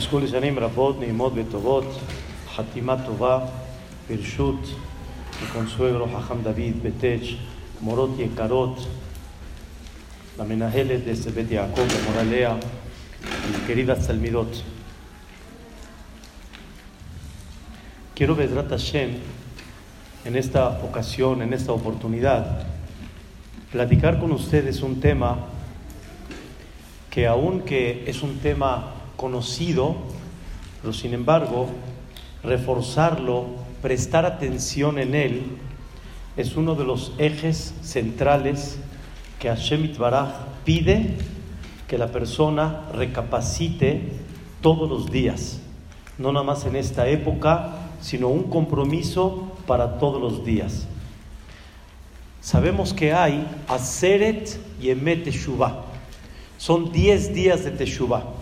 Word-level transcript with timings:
יזכו 0.00 0.18
לשנים 0.18 0.58
רבות, 0.58 1.00
נעימות 1.00 1.32
וטובות, 1.36 2.00
חתימה 2.54 2.96
טובה, 3.06 3.38
ברשות 4.08 4.68
הקונסואגרו 5.42 6.06
חכם 6.18 6.42
דוד 6.42 6.82
בטץ', 6.82 7.28
מורות 7.80 8.10
יקרות, 8.18 8.86
למנהלת 10.38 11.00
de 11.06 11.30
בית 11.30 11.50
יעקב, 11.50 11.80
למורה 11.80 12.22
לאה, 12.22 12.56
y 13.22 13.66
queridas 13.66 14.06
talmidot. 14.06 14.62
Quiero 18.14 18.34
Vedrat 18.34 18.70
Hashem 18.70 19.10
en 20.24 20.36
esta 20.36 20.68
ocasión, 20.82 21.42
en 21.42 21.52
esta 21.52 21.72
oportunidad, 21.72 22.66
platicar 23.72 24.18
con 24.18 24.32
ustedes 24.32 24.82
un 24.82 25.00
tema 25.00 25.38
que 27.10 27.26
aunque 27.26 28.04
es 28.06 28.22
un 28.22 28.38
tema 28.38 28.89
conocido, 29.21 29.95
pero 30.81 30.91
sin 30.91 31.13
embargo, 31.13 31.67
reforzarlo, 32.43 33.45
prestar 33.81 34.25
atención 34.25 34.97
en 34.97 35.13
él, 35.13 35.43
es 36.35 36.55
uno 36.55 36.73
de 36.73 36.83
los 36.83 37.13
ejes 37.19 37.75
centrales 37.83 38.79
que 39.39 39.47
Hashem 39.47 39.95
Baraj 39.97 40.31
pide 40.65 41.17
que 41.87 41.99
la 41.99 42.07
persona 42.07 42.87
recapacite 42.93 44.11
todos 44.61 44.89
los 44.89 45.11
días, 45.11 45.59
no 46.17 46.31
nada 46.31 46.45
más 46.45 46.65
en 46.65 46.75
esta 46.75 47.07
época, 47.07 47.75
sino 48.01 48.27
un 48.29 48.43
compromiso 48.43 49.51
para 49.67 49.99
todos 49.99 50.19
los 50.19 50.43
días. 50.43 50.87
Sabemos 52.41 52.91
que 52.93 53.13
hay 53.13 53.45
Aseret 53.67 54.59
y 54.81 54.89
Emet 54.89 55.25
Teshuvah. 55.25 55.85
Son 56.57 56.91
10 56.91 57.33
días 57.35 57.63
de 57.63 57.71
Teshuvah. 57.71 58.40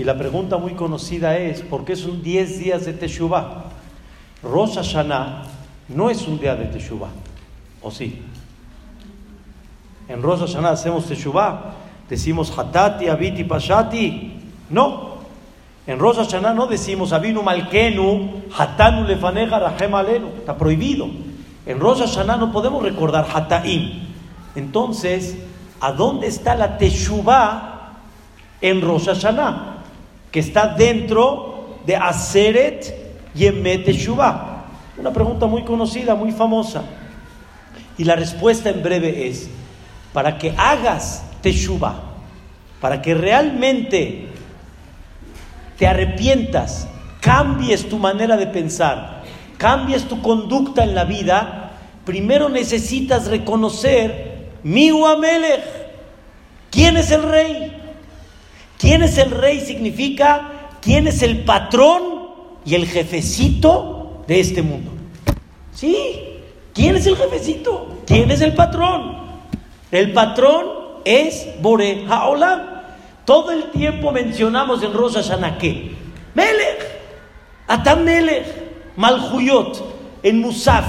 Y 0.00 0.04
la 0.04 0.16
pregunta 0.16 0.56
muy 0.56 0.72
conocida 0.72 1.36
es, 1.36 1.60
¿por 1.60 1.84
qué 1.84 1.94
son 1.94 2.22
10 2.22 2.58
días 2.58 2.86
de 2.86 2.94
Teshuvah? 2.94 3.64
Rosh 4.42 4.76
Hashanah 4.76 5.42
no 5.88 6.08
es 6.08 6.26
un 6.26 6.40
día 6.40 6.56
de 6.56 6.64
Teshuvah, 6.64 7.10
¿o 7.82 7.90
sí? 7.90 8.22
En 10.08 10.22
Rosh 10.22 10.40
Hashanah 10.40 10.70
hacemos 10.70 11.04
Teshuvah, 11.04 11.74
decimos 12.08 12.50
Hatati, 12.58 13.08
Abiti, 13.08 13.44
Pashati. 13.44 14.40
No. 14.70 15.16
En 15.86 15.98
Rosh 15.98 16.16
Hashanah 16.16 16.54
no 16.54 16.66
decimos 16.66 17.12
Abinu 17.12 17.42
Malkenu, 17.42 18.44
Hatanu 18.56 19.06
Lefaneja, 19.06 19.58
Rahem 19.58 19.94
Alenu. 19.94 20.28
Está 20.38 20.56
prohibido. 20.56 21.10
En 21.66 21.78
Rosh 21.78 21.98
Hashanah 21.98 22.38
no 22.38 22.52
podemos 22.52 22.82
recordar 22.82 23.26
Hataim. 23.30 24.00
Entonces, 24.54 25.36
¿a 25.78 25.92
dónde 25.92 26.26
está 26.26 26.54
la 26.54 26.78
Teshuvah 26.78 27.98
en 28.62 28.80
Rosh 28.80 29.04
Hashanah? 29.04 29.69
Que 30.30 30.40
está 30.40 30.68
dentro 30.68 31.78
de 31.86 31.96
Aseret 31.96 32.94
y 33.34 33.46
Emet 33.46 33.84
Teshuvah. 33.84 34.64
Una 34.96 35.12
pregunta 35.12 35.46
muy 35.46 35.64
conocida, 35.64 36.14
muy 36.14 36.32
famosa. 36.32 36.82
Y 37.96 38.04
la 38.04 38.16
respuesta 38.16 38.70
en 38.70 38.82
breve 38.82 39.28
es, 39.28 39.48
para 40.12 40.38
que 40.38 40.54
hagas 40.56 41.24
Teshuvah, 41.42 42.00
para 42.80 43.02
que 43.02 43.14
realmente 43.14 44.28
te 45.78 45.86
arrepientas, 45.86 46.88
cambies 47.20 47.88
tu 47.88 47.98
manera 47.98 48.36
de 48.36 48.46
pensar, 48.46 49.22
cambies 49.56 50.04
tu 50.04 50.20
conducta 50.22 50.84
en 50.84 50.94
la 50.94 51.04
vida, 51.04 51.72
primero 52.04 52.48
necesitas 52.48 53.26
reconocer 53.26 54.50
mi 54.62 54.90
Amelech. 54.90 55.64
¿Quién 56.70 56.96
es 56.96 57.10
el 57.10 57.22
rey? 57.22 57.79
¿Quién 58.80 59.02
es 59.02 59.18
el 59.18 59.30
rey? 59.30 59.60
Significa 59.60 60.78
quién 60.80 61.06
es 61.06 61.22
el 61.22 61.44
patrón 61.44 62.30
y 62.64 62.74
el 62.74 62.86
jefecito 62.86 64.24
de 64.26 64.40
este 64.40 64.62
mundo. 64.62 64.92
¿Sí? 65.74 65.96
¿Quién 66.72 66.96
es 66.96 67.06
el 67.06 67.16
jefecito? 67.16 67.98
¿Quién 68.06 68.30
es 68.30 68.40
el 68.40 68.54
patrón? 68.54 69.18
El 69.90 70.14
patrón 70.14 70.66
es 71.04 71.46
Bore 71.60 72.06
Haolam. 72.08 72.62
Todo 73.26 73.52
el 73.52 73.70
tiempo 73.70 74.12
mencionamos 74.12 74.82
en 74.82 74.94
Rosa 74.94 75.22
Hashanah 75.22 75.58
que 75.58 75.94
Melech, 76.34 76.80
Atam 77.68 78.02
Melech, 78.02 78.46
Malhuyot, 78.96 79.84
en 80.22 80.40
Musaf. 80.40 80.86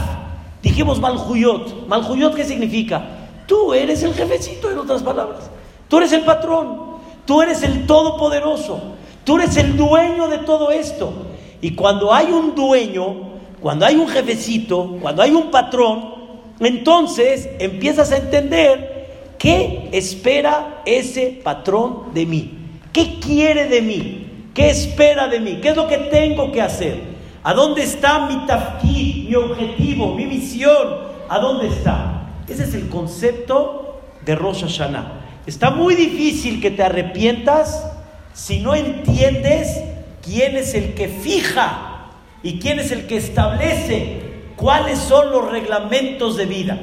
Dijimos 0.64 1.00
Malhuyot. 1.02 1.88
Malhuyot, 1.88 2.36
¿qué 2.36 2.46
significa? 2.46 3.04
Tú 3.48 3.74
eres 3.74 4.02
el 4.04 4.14
jefecito, 4.14 4.72
en 4.72 4.78
otras 4.78 5.04
palabras. 5.04 5.50
Tú 5.90 5.98
eres 5.98 6.14
el 6.14 6.22
patrón. 6.22 6.91
Tú 7.32 7.42
eres 7.42 7.64
el 7.64 7.88
todopoderoso. 7.88 8.82
Tú 9.24 9.38
eres 9.38 9.56
el 9.56 9.78
dueño 9.78 10.28
de 10.28 10.40
todo 10.40 10.70
esto. 10.70 11.14
Y 11.62 11.76
cuando 11.76 12.14
hay 12.14 12.26
un 12.26 12.56
dueño, 12.56 13.30
cuando 13.62 13.86
hay 13.86 13.96
un 13.96 14.10
jefecito, 14.10 14.98
cuando 15.02 15.22
hay 15.22 15.32
un 15.32 15.50
patrón, 15.50 16.14
entonces 16.60 17.50
empiezas 17.58 18.12
a 18.12 18.18
entender 18.18 19.32
qué 19.38 19.88
espera 19.94 20.82
ese 20.86 21.40
patrón 21.42 22.14
de 22.14 22.26
mí. 22.26 22.52
¿Qué 22.92 23.18
quiere 23.22 23.70
de 23.70 23.82
mí? 23.82 24.28
¿Qué 24.54 24.70
espera 24.70 25.30
de 25.30 25.40
mí? 25.40 25.60
¿Qué 25.62 25.70
es 25.70 25.78
lo 25.78 25.88
que 25.88 26.00
tengo 26.00 26.52
que 26.52 26.62
hacer? 26.62 27.00
¿A 27.44 27.54
dónde 27.54 27.84
está 27.84 28.28
mi 28.28 28.46
tafkid, 28.46 29.30
mi 29.30 29.36
objetivo, 29.36 30.16
mi 30.16 30.26
misión? 30.26 30.98
¿A 31.30 31.40
dónde 31.40 31.70
está? 31.70 32.28
Ese 32.50 32.66
es 32.66 32.74
el 32.74 32.90
concepto 32.90 34.02
de 34.26 34.36
Rosh 34.36 34.64
Hashanah. 34.64 35.21
Está 35.46 35.72
muy 35.72 35.96
difícil 35.96 36.62
que 36.62 36.72
te 36.72 36.84
arrepientas 36.84 37.86
si 38.34 38.60
no 38.60 38.76
entiendes 38.76 39.82
quién 40.22 40.56
es 40.56 40.74
el 40.76 40.94
que 40.94 41.08
fija 41.08 42.10
y 42.44 42.60
quién 42.60 42.80
es 42.80 42.92
el 42.92 43.08
que 43.08 43.18
establece 43.18 44.22
cuáles 44.56 45.00
son 45.00 45.32
los 45.32 45.50
reglamentos 45.52 46.38
de 46.38 46.46
vida. 46.46 46.80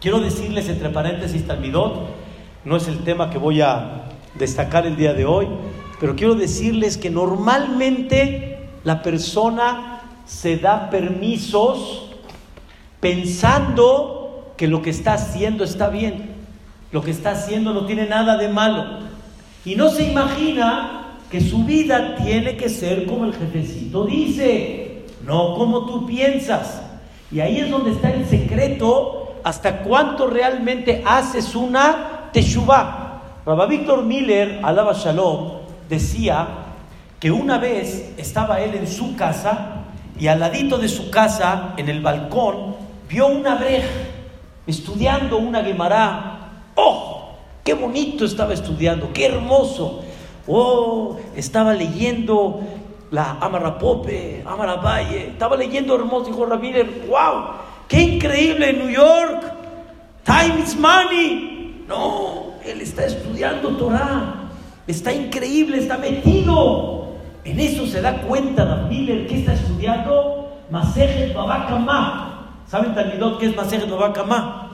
Quiero 0.00 0.20
decirles 0.20 0.68
entre 0.68 0.90
paréntesis, 0.90 1.46
Talmidot, 1.46 2.08
no 2.64 2.76
es 2.76 2.88
el 2.88 3.04
tema 3.04 3.30
que 3.30 3.38
voy 3.38 3.60
a 3.60 4.04
destacar 4.34 4.86
el 4.86 4.96
día 4.96 5.14
de 5.14 5.24
hoy, 5.24 5.46
pero 6.00 6.16
quiero 6.16 6.34
decirles 6.34 6.96
que 6.96 7.10
normalmente 7.10 8.68
la 8.84 9.02
persona 9.02 10.02
se 10.26 10.56
da 10.56 10.90
permisos 10.90 12.14
pensando 13.00 14.52
que 14.56 14.66
lo 14.66 14.82
que 14.82 14.90
está 14.90 15.14
haciendo 15.14 15.64
está 15.64 15.88
bien, 15.88 16.37
lo 16.90 17.02
que 17.02 17.10
está 17.10 17.32
haciendo 17.32 17.72
no 17.72 17.86
tiene 17.86 18.06
nada 18.06 18.36
de 18.36 18.48
malo, 18.48 19.00
y 19.64 19.74
no 19.74 19.90
se 19.90 20.04
imagina 20.04 21.16
que 21.30 21.40
su 21.40 21.64
vida 21.64 22.16
tiene 22.16 22.56
que 22.56 22.68
ser 22.68 23.06
como 23.06 23.26
el 23.26 23.34
jefecito 23.34 24.04
dice, 24.04 25.04
no 25.24 25.54
como 25.54 25.84
tú 25.84 26.06
piensas. 26.06 26.82
Y 27.30 27.40
ahí 27.40 27.58
es 27.58 27.70
donde 27.70 27.92
está 27.92 28.10
el 28.10 28.26
secreto 28.26 29.34
hasta 29.44 29.80
cuánto 29.82 30.26
realmente 30.26 31.02
haces 31.06 31.54
una 31.54 32.30
teshuvah. 32.32 33.22
Rabba 33.44 33.66
Víctor 33.66 34.04
Miller, 34.04 34.60
alaba 34.62 34.94
Shalom, 34.94 35.58
decía 35.88 36.48
que 37.20 37.30
una 37.30 37.58
vez 37.58 38.14
estaba 38.16 38.60
él 38.60 38.74
en 38.74 38.86
su 38.86 39.14
casa 39.16 39.84
y 40.18 40.26
al 40.28 40.40
ladito 40.40 40.78
de 40.78 40.88
su 40.88 41.10
casa, 41.10 41.74
en 41.76 41.88
el 41.88 42.00
balcón, 42.00 42.76
vio 43.08 43.26
una 43.26 43.54
breja 43.54 43.88
estudiando 44.66 45.38
una 45.38 45.62
Gemara. 45.62 46.27
¡Oh! 46.80 47.32
¡Qué 47.64 47.74
bonito 47.74 48.24
estaba 48.24 48.54
estudiando! 48.54 49.12
¡Qué 49.12 49.26
hermoso! 49.26 50.04
¡Oh! 50.46 51.16
Estaba 51.34 51.74
leyendo 51.74 52.60
la 53.10 53.38
Amarapope, 53.40 54.44
Amarabaye, 54.46 55.28
estaba 55.28 55.56
leyendo 55.56 55.96
hermoso, 55.96 56.26
dijo 56.26 56.46
Ramírez, 56.46 56.86
wow, 57.08 57.52
qué 57.88 58.02
increíble 58.02 58.72
New 58.74 58.90
York, 58.90 59.54
time 60.24 60.60
is 60.60 60.76
money. 60.76 61.84
No, 61.88 62.52
él 62.64 62.80
está 62.82 63.06
estudiando 63.06 63.70
Torah, 63.76 64.50
está 64.86 65.12
increíble, 65.12 65.78
está 65.78 65.96
metido. 65.96 67.08
En 67.44 67.58
eso 67.58 67.86
se 67.86 68.02
da 68.02 68.20
cuenta 68.22 68.64
Ramírez 68.64 69.26
que 69.26 69.38
está 69.38 69.54
estudiando 69.54 70.58
Masejet 70.70 71.34
Babakama. 71.34 72.52
¿Saben 72.66 72.94
Talmidot 72.94 73.38
qué 73.38 73.46
es 73.46 73.56
Masejet 73.56 73.88
Babakama? 73.88 74.67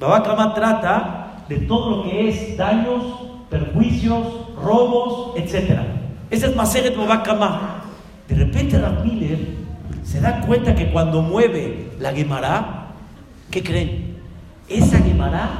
Babakama 0.00 0.54
trata 0.54 1.44
de 1.46 1.58
todo 1.58 1.90
lo 1.90 2.02
que 2.04 2.30
es 2.30 2.56
daños, 2.56 3.04
perjuicios, 3.50 4.26
robos, 4.56 5.36
etcétera. 5.36 5.84
Ese 6.30 6.46
es 6.46 6.56
Maseret 6.56 6.96
Mobakama. 6.96 7.82
De 8.26 8.34
repente 8.34 8.78
Rav 8.78 9.04
Miller 9.04 9.38
se 10.02 10.20
da 10.20 10.40
cuenta 10.40 10.74
que 10.74 10.90
cuando 10.90 11.20
mueve 11.20 11.90
la 12.00 12.12
Gemara, 12.12 12.92
¿qué 13.50 13.62
creen? 13.62 14.16
Esa 14.68 14.98
Gemara 14.98 15.50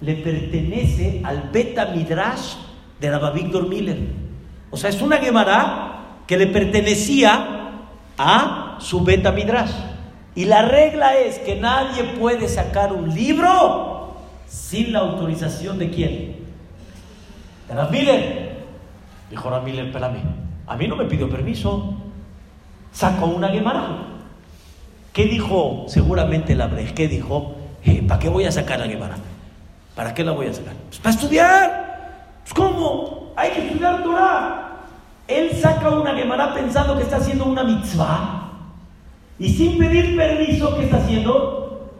le 0.00 0.14
pertenece 0.14 1.20
al 1.24 1.50
Beta 1.52 1.86
Midrash 1.86 2.54
de 3.00 3.10
Rabbi 3.10 3.42
Víctor 3.42 3.68
Miller. 3.68 3.98
O 4.70 4.76
sea, 4.76 4.90
es 4.90 5.02
una 5.02 5.16
Gemara 5.16 6.20
que 6.26 6.36
le 6.36 6.46
pertenecía 6.46 7.72
a 8.16 8.76
su 8.78 9.02
Beta 9.02 9.32
Midrash. 9.32 9.72
Y 10.34 10.46
la 10.46 10.62
regla 10.62 11.16
es 11.16 11.38
que 11.38 11.56
nadie 11.56 12.04
puede 12.18 12.48
sacar 12.48 12.92
un 12.92 13.14
libro 13.14 14.16
sin 14.48 14.92
la 14.92 15.00
autorización 15.00 15.78
de 15.78 15.90
quién? 15.90 16.36
De 17.68 17.74
Rav 17.74 17.90
Miller. 17.90 18.62
Dijo 19.30 19.48
Ramírez, 19.48 19.86
espérame, 19.86 20.20
a 20.66 20.76
mí 20.76 20.86
no 20.86 20.96
me 20.96 21.06
pidió 21.06 21.28
permiso. 21.28 21.94
Sacó 22.92 23.26
una 23.26 23.48
Gemara. 23.48 24.12
¿Qué 25.12 25.24
dijo 25.24 25.84
seguramente 25.88 26.54
la 26.54 26.66
Brej? 26.66 26.94
¿Qué 26.94 27.08
dijo? 27.08 27.56
Eh, 27.84 28.02
¿Para 28.06 28.20
qué 28.20 28.28
voy 28.28 28.44
a 28.44 28.52
sacar 28.52 28.78
la 28.78 28.86
Gemara? 28.86 29.16
¿Para 29.94 30.14
qué 30.14 30.24
la 30.24 30.32
voy 30.32 30.46
a 30.46 30.54
sacar? 30.54 30.74
Pues 30.88 30.98
para 30.98 31.14
estudiar. 31.14 32.40
Pues 32.42 32.54
¿Cómo? 32.54 33.32
Hay 33.36 33.50
que 33.50 33.66
estudiar 33.66 34.02
Torah. 34.02 34.70
Él 35.28 35.50
saca 35.60 35.90
una 35.90 36.14
Gemara 36.14 36.52
pensando 36.52 36.96
que 36.96 37.02
está 37.02 37.16
haciendo 37.16 37.46
una 37.46 37.64
mitzvah. 37.64 38.41
Y 39.42 39.48
sin 39.48 39.76
pedir 39.76 40.14
permiso, 40.14 40.76
¿qué 40.76 40.84
está 40.84 40.98
haciendo? 40.98 41.90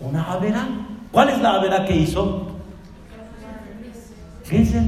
Una 0.00 0.32
avera. 0.32 0.66
¿Cuál 1.12 1.28
es 1.28 1.40
la 1.40 1.54
avera 1.54 1.84
que 1.84 1.94
hizo? 1.94 2.48
Fíjense. 4.42 4.82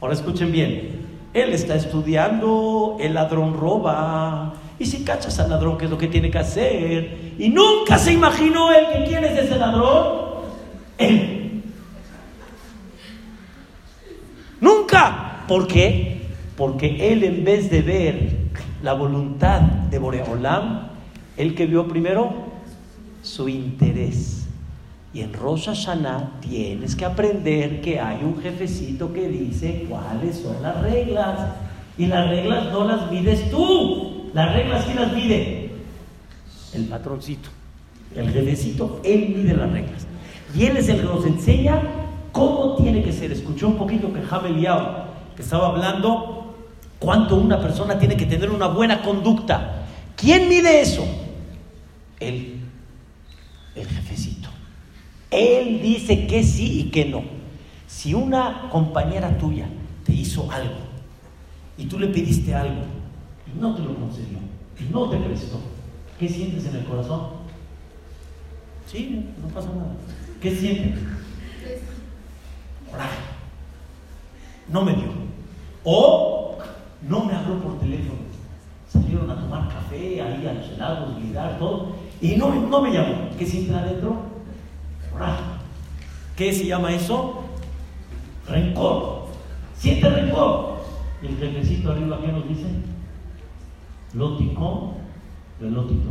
Ahora 0.00 0.14
escuchen 0.14 0.50
bien. 0.50 1.06
Él 1.32 1.52
está 1.52 1.76
estudiando, 1.76 2.96
el 2.98 3.14
ladrón 3.14 3.54
roba. 3.54 4.54
Y 4.76 4.86
si 4.86 5.04
cachas 5.04 5.38
al 5.38 5.50
ladrón, 5.50 5.78
¿qué 5.78 5.84
es 5.84 5.90
lo 5.92 5.96
que 5.96 6.08
tiene 6.08 6.28
que 6.28 6.38
hacer? 6.38 7.34
Y 7.38 7.50
nunca 7.50 7.96
se 7.96 8.12
imaginó 8.12 8.72
él 8.72 8.86
que 8.92 9.04
quién 9.04 9.24
es 9.24 9.44
ese 9.44 9.56
ladrón. 9.56 10.24
Él. 10.98 11.62
Nunca. 14.60 15.44
¿Por 15.46 15.68
qué? 15.68 16.22
Porque 16.56 17.12
él 17.12 17.22
en 17.22 17.44
vez 17.44 17.70
de 17.70 17.80
ver 17.80 18.43
la 18.84 18.92
voluntad 18.92 19.62
de 19.62 19.98
Boreolam, 19.98 20.88
el 21.38 21.54
que 21.54 21.64
vio 21.64 21.88
primero 21.88 22.32
su 23.22 23.48
interés. 23.48 24.46
Y 25.14 25.22
en 25.22 25.32
Rosh 25.32 25.66
Hashanah 25.66 26.40
tienes 26.40 26.94
que 26.94 27.06
aprender 27.06 27.80
que 27.80 27.98
hay 27.98 28.22
un 28.22 28.42
jefecito 28.42 29.12
que 29.12 29.28
dice 29.28 29.86
cuáles 29.88 30.36
son 30.36 30.62
las 30.62 30.82
reglas. 30.82 31.54
Y 31.96 32.06
las 32.06 32.28
reglas 32.28 32.72
no 32.72 32.84
las 32.84 33.10
mides 33.10 33.50
tú. 33.50 34.30
Las 34.34 34.52
reglas, 34.52 34.84
¿quién 34.84 35.00
las 35.00 35.12
mide? 35.14 35.70
El 36.74 36.84
patroncito. 36.84 37.48
El 38.14 38.30
jefecito, 38.30 39.00
él 39.02 39.34
mide 39.34 39.56
las 39.56 39.70
reglas. 39.70 40.06
Y 40.54 40.66
él 40.66 40.76
es 40.76 40.88
el 40.88 40.98
que 41.00 41.04
nos 41.04 41.24
enseña 41.24 41.80
cómo 42.32 42.76
tiene 42.76 43.02
que 43.02 43.12
ser. 43.12 43.32
Escuchó 43.32 43.68
un 43.68 43.76
poquito 43.76 44.12
que 44.12 44.20
Jamel 44.20 44.60
Yao, 44.60 45.06
que 45.36 45.42
estaba 45.42 45.68
hablando 45.68 46.33
cuánto 47.04 47.36
una 47.36 47.60
persona 47.60 47.98
tiene 47.98 48.16
que 48.16 48.24
tener 48.24 48.50
una 48.50 48.66
buena 48.66 49.02
conducta. 49.02 49.84
¿Quién 50.16 50.48
mide 50.48 50.80
eso? 50.80 51.04
Él, 52.18 52.60
el 53.74 53.86
jefecito. 53.86 54.48
Él 55.30 55.82
dice 55.82 56.26
que 56.26 56.42
sí 56.42 56.80
y 56.80 56.84
que 56.90 57.04
no. 57.04 57.22
Si 57.86 58.14
una 58.14 58.70
compañera 58.70 59.36
tuya 59.36 59.68
te 60.04 60.14
hizo 60.14 60.50
algo 60.50 60.78
y 61.76 61.84
tú 61.84 61.98
le 61.98 62.06
pediste 62.06 62.54
algo 62.54 62.82
y 63.46 63.60
no 63.60 63.74
te 63.74 63.82
lo 63.82 63.94
concedió 63.96 64.38
y 64.80 64.84
no 64.90 65.10
te 65.10 65.18
prestó, 65.18 65.60
¿qué 66.18 66.26
sientes 66.26 66.64
en 66.66 66.76
el 66.76 66.84
corazón? 66.84 67.44
Sí, 68.86 69.26
no 69.42 69.48
pasa 69.48 69.68
nada. 69.68 69.94
¿Qué 70.40 70.56
sientes? 70.56 70.98
Coraje. 72.90 73.18
No 74.68 74.82
me 74.82 74.94
dio. 74.94 75.12
O 75.84 76.33
no 77.08 77.24
me 77.24 77.34
habló 77.34 77.60
por 77.60 77.78
teléfono. 77.80 78.20
Salieron 78.88 79.30
a 79.30 79.40
tomar 79.40 79.68
café, 79.68 80.22
ahí 80.22 80.46
a 80.46 80.54
los 80.54 80.70
helados, 80.70 81.18
mirar 81.18 81.58
todo. 81.58 81.92
Y 82.20 82.36
no, 82.36 82.54
no 82.54 82.80
me 82.80 82.92
llamó. 82.92 83.28
¿Qué 83.38 83.46
sientes 83.46 83.74
adentro? 83.74 84.16
¿Qué 86.36 86.52
se 86.52 86.66
llama 86.66 86.92
eso? 86.92 87.44
Rencor. 88.48 89.26
Siente 89.76 90.08
rencor. 90.08 90.78
Y 91.22 91.26
el 91.26 91.36
jefecito 91.36 91.92
arriba, 91.92 92.20
¿qué 92.20 92.28
nos 92.28 92.48
dice? 92.48 92.66
Lótico 94.12 94.94
de 95.60 95.70
lótico. 95.70 96.10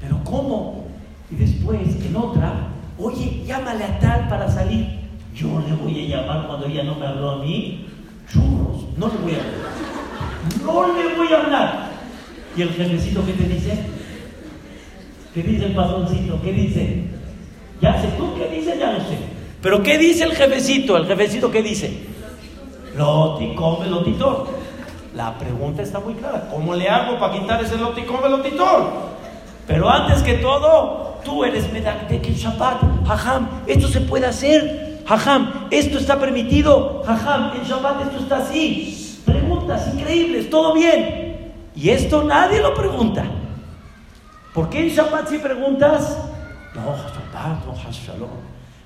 Pero 0.00 0.22
¿cómo? 0.24 0.86
Y 1.30 1.36
después, 1.36 2.04
en 2.04 2.16
otra, 2.16 2.68
oye, 2.98 3.44
llámale 3.46 3.84
a 3.84 3.98
tal 3.98 4.28
para 4.28 4.50
salir. 4.50 5.01
Yo 5.34 5.62
le 5.66 5.74
voy 5.74 6.04
a 6.04 6.16
llamar 6.16 6.46
cuando 6.46 6.66
ella 6.66 6.82
no 6.84 6.94
me 6.96 7.06
habló 7.06 7.30
a 7.30 7.38
mí. 7.38 7.86
Churros, 8.30 8.84
no 8.96 9.08
le 9.08 9.18
voy 9.18 9.32
a 9.32 9.38
hablar. 9.38 9.72
No 10.64 10.94
le 10.94 11.14
voy 11.16 11.32
a 11.32 11.40
hablar. 11.40 11.88
¿Y 12.56 12.62
el 12.62 12.70
jefecito 12.70 13.24
qué 13.24 13.32
te 13.32 13.44
dice? 13.44 13.78
¿Qué 15.34 15.42
dice 15.42 15.66
el 15.66 15.74
patroncito? 15.74 16.40
¿Qué 16.42 16.52
dice? 16.52 17.04
Ya 17.80 18.00
sé, 18.00 18.08
tú 18.18 18.34
qué 18.36 18.48
dices, 18.54 18.78
ya 18.78 18.92
lo 18.92 18.98
sé. 19.00 19.18
Pero 19.62 19.82
¿qué 19.82 19.96
dice 19.96 20.24
el 20.24 20.34
jefecito? 20.34 20.96
¿El 20.96 21.06
jefecito 21.06 21.50
qué 21.50 21.62
dice? 21.62 22.06
Loti, 22.96 23.54
come. 23.54 23.86
La 25.14 25.38
pregunta 25.38 25.82
está 25.82 26.00
muy 26.00 26.14
clara. 26.14 26.48
¿Cómo 26.50 26.74
le 26.74 26.88
hago 26.88 27.18
para 27.18 27.38
quitar 27.38 27.62
ese 27.62 27.76
loti, 27.76 28.02
come 28.02 28.28
lotitor? 28.28 28.92
Pero 29.66 29.88
antes 29.88 30.22
que 30.22 30.34
todo, 30.34 31.18
tú 31.24 31.44
eres 31.44 31.72
Medakdek 31.72 32.26
el 32.26 32.34
Shabbat. 32.34 33.06
Jajam, 33.06 33.48
esto 33.66 33.88
se 33.88 34.00
puede 34.00 34.26
hacer. 34.26 34.91
Jajam, 35.06 35.68
esto 35.70 35.98
está 35.98 36.18
permitido. 36.18 37.02
Jajam, 37.04 37.56
en 37.56 37.64
Shabbat 37.64 38.02
esto 38.02 38.18
está 38.18 38.38
así. 38.38 39.20
Preguntas 39.24 39.92
increíbles, 39.94 40.50
todo 40.50 40.74
bien. 40.74 41.52
Y 41.74 41.90
esto 41.90 42.24
nadie 42.24 42.60
lo 42.60 42.74
pregunta. 42.74 43.24
¿Por 44.54 44.68
qué 44.68 44.86
en 44.86 44.88
Shabbat 44.88 45.28
si 45.28 45.38
preguntas? 45.38 46.18
No, 46.74 46.94
Shabbat, 46.96 47.66
no, 47.66 47.90
Shalom. 47.90 48.28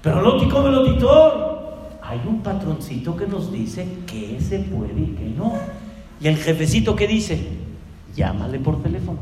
Pero 0.02 0.20
Loti 0.20 0.48
come 0.48 0.70
lotitor. 0.70 1.56
Hay 2.02 2.20
un 2.24 2.40
patroncito 2.40 3.16
que 3.16 3.26
nos 3.26 3.50
dice 3.50 3.86
qué 4.06 4.38
se 4.40 4.60
puede 4.60 5.00
y 5.00 5.16
qué 5.18 5.32
no. 5.36 5.54
Y 6.20 6.28
el 6.28 6.36
jefecito 6.36 6.94
que 6.94 7.08
dice, 7.08 7.48
llámale 8.14 8.60
por 8.60 8.80
teléfono. 8.82 9.18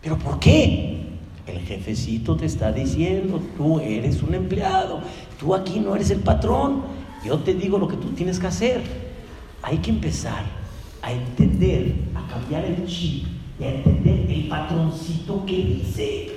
¿Pero 0.00 0.16
por 0.16 0.38
qué? 0.38 1.00
El 1.46 1.60
jefecito 1.60 2.36
te 2.36 2.46
está 2.46 2.70
diciendo, 2.70 3.42
tú 3.56 3.80
eres 3.80 4.22
un 4.22 4.34
empleado, 4.34 5.00
tú 5.40 5.54
aquí 5.54 5.80
no 5.80 5.96
eres 5.96 6.10
el 6.10 6.20
patrón, 6.20 6.82
yo 7.24 7.38
te 7.38 7.54
digo 7.54 7.78
lo 7.78 7.88
que 7.88 7.96
tú 7.96 8.08
tienes 8.10 8.38
que 8.38 8.46
hacer. 8.46 8.82
Hay 9.62 9.78
que 9.78 9.90
empezar 9.90 10.44
a 11.02 11.12
entender, 11.12 11.94
a 12.14 12.30
cambiar 12.30 12.64
el 12.66 12.86
chip 12.86 13.26
y 13.58 13.64
a 13.64 13.74
entender 13.74 14.30
el 14.30 14.48
patroncito 14.48 15.44
que 15.46 15.56
dice, 15.56 16.30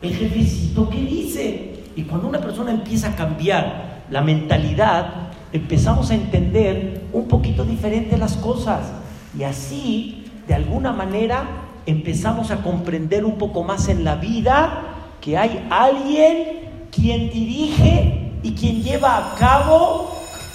el 0.00 0.14
jefecito 0.14 0.88
que 0.88 1.00
dice. 1.00 1.84
Y 1.94 2.02
cuando 2.02 2.28
una 2.28 2.40
persona 2.40 2.70
empieza 2.70 3.08
a 3.08 3.16
cambiar 3.16 4.04
la 4.10 4.22
mentalidad, 4.22 5.30
empezamos 5.52 6.10
a 6.10 6.14
entender 6.14 7.04
un 7.12 7.28
poquito 7.28 7.64
diferente 7.64 8.16
las 8.16 8.36
cosas. 8.36 8.90
Y 9.38 9.42
así, 9.42 10.24
de 10.48 10.54
alguna 10.54 10.92
manera, 10.92 11.46
empezamos 11.84 12.50
a 12.50 12.62
comprender 12.62 13.24
un 13.24 13.36
poco 13.36 13.64
más 13.64 13.88
en 13.88 14.04
la 14.04 14.16
vida 14.16 14.82
que 15.20 15.36
hay 15.36 15.66
alguien 15.70 16.88
quien 16.90 17.30
dirige 17.30 18.25
y 18.46 18.52
quien 18.52 18.80
lleva 18.80 19.16
a 19.16 19.34
cabo 19.34 20.08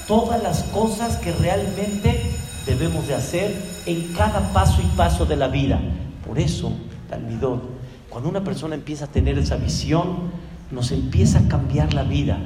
todas 0.08 0.42
las 0.42 0.64
cosas 0.64 1.18
que 1.18 1.34
realmente 1.34 2.22
debemos 2.66 3.06
de 3.06 3.16
hacer 3.16 3.54
en 3.86 4.14
cada 4.14 4.54
paso 4.54 4.82
y 4.82 4.86
paso 4.96 5.26
de 5.26 5.36
la 5.36 5.50
vida. 5.50 5.78
Por 6.26 6.40
eso, 6.40 6.72
Talmidón, 7.10 7.64
cuando 8.10 8.30
una 8.30 8.46
persona 8.46 8.76
empieza 8.76 9.06
a 9.06 9.08
tener 9.10 9.38
esa 9.38 9.58
visión, 9.58 10.32
nos 10.72 10.94
empieza 10.94 11.40
a 11.40 11.48
cambiar 11.50 11.94
la 11.94 12.04
vida. 12.04 12.38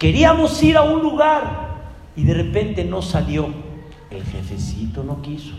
Queríamos 0.00 0.60
ir 0.64 0.76
a 0.76 0.82
un 0.82 1.00
lugar 1.00 1.76
y 2.16 2.24
de 2.24 2.34
repente 2.34 2.84
no 2.84 3.00
salió. 3.00 3.46
El 4.10 4.24
jefecito 4.24 5.04
no 5.04 5.22
quiso. 5.22 5.54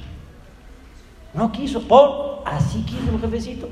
No 1.34 1.54
quiso, 1.54 1.88
por 1.88 2.44
así 2.46 2.82
quiso 2.82 3.10
el 3.14 3.22
jefecito. 3.22 3.70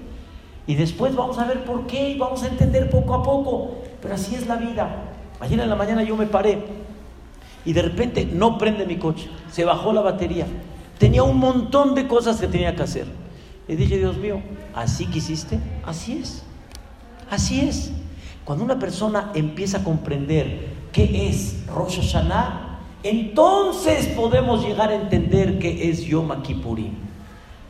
Y 0.65 0.75
después 0.75 1.13
vamos 1.13 1.37
a 1.39 1.45
ver 1.45 1.65
por 1.65 1.87
qué 1.87 2.11
y 2.11 2.17
vamos 2.17 2.43
a 2.43 2.47
entender 2.47 2.89
poco 2.89 3.15
a 3.15 3.21
poco. 3.21 3.79
Pero 4.01 4.13
así 4.13 4.33
es 4.33 4.47
la 4.47 4.55
vida. 4.55 5.06
Ayer 5.39 5.59
en 5.59 5.69
la 5.69 5.75
mañana 5.75 6.03
yo 6.03 6.15
me 6.15 6.25
paré 6.25 6.63
y 7.65 7.73
de 7.73 7.81
repente 7.81 8.25
no 8.25 8.57
prende 8.57 8.85
mi 8.85 8.97
coche. 8.97 9.29
Se 9.51 9.65
bajó 9.65 9.93
la 9.93 10.01
batería. 10.01 10.47
Tenía 10.97 11.23
un 11.23 11.37
montón 11.37 11.95
de 11.95 12.07
cosas 12.07 12.39
que 12.39 12.47
tenía 12.47 12.75
que 12.75 12.83
hacer. 12.83 13.05
Y 13.67 13.75
dije, 13.75 13.97
Dios 13.97 14.17
mío, 14.17 14.41
¿así 14.73 15.05
quisiste? 15.05 15.59
Así 15.85 16.19
es. 16.21 16.43
Así 17.29 17.61
es. 17.61 17.91
Cuando 18.45 18.63
una 18.63 18.79
persona 18.79 19.31
empieza 19.35 19.79
a 19.79 19.83
comprender 19.83 20.69
qué 20.91 21.27
es 21.27 21.65
Rosh 21.67 21.97
Hashanah, 21.97 22.79
entonces 23.03 24.07
podemos 24.07 24.65
llegar 24.65 24.89
a 24.89 24.95
entender 24.95 25.59
qué 25.59 25.89
es 25.89 26.05
Yom 26.05 26.41
Kippurim. 26.41 26.93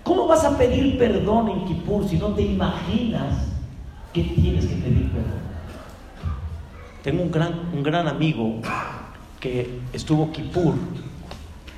¿Cómo 0.04 0.26
vas 0.26 0.46
a 0.46 0.58
pedir 0.58 0.98
perdón 0.98 1.50
en 1.50 1.66
Kippur 1.66 2.08
si 2.08 2.18
no 2.18 2.28
te 2.28 2.42
imaginas 2.42 3.46
que 4.14 4.24
tienes 4.24 4.66
que 4.66 4.76
pedir 4.76 5.12
perdón? 5.12 5.47
Tengo 7.08 7.24
un 7.24 7.32
gran, 7.32 7.72
un 7.74 7.84
gran 7.84 8.06
amigo 8.10 8.60
que 9.40 9.80
estuvo 9.94 10.30
Kippur 10.30 10.74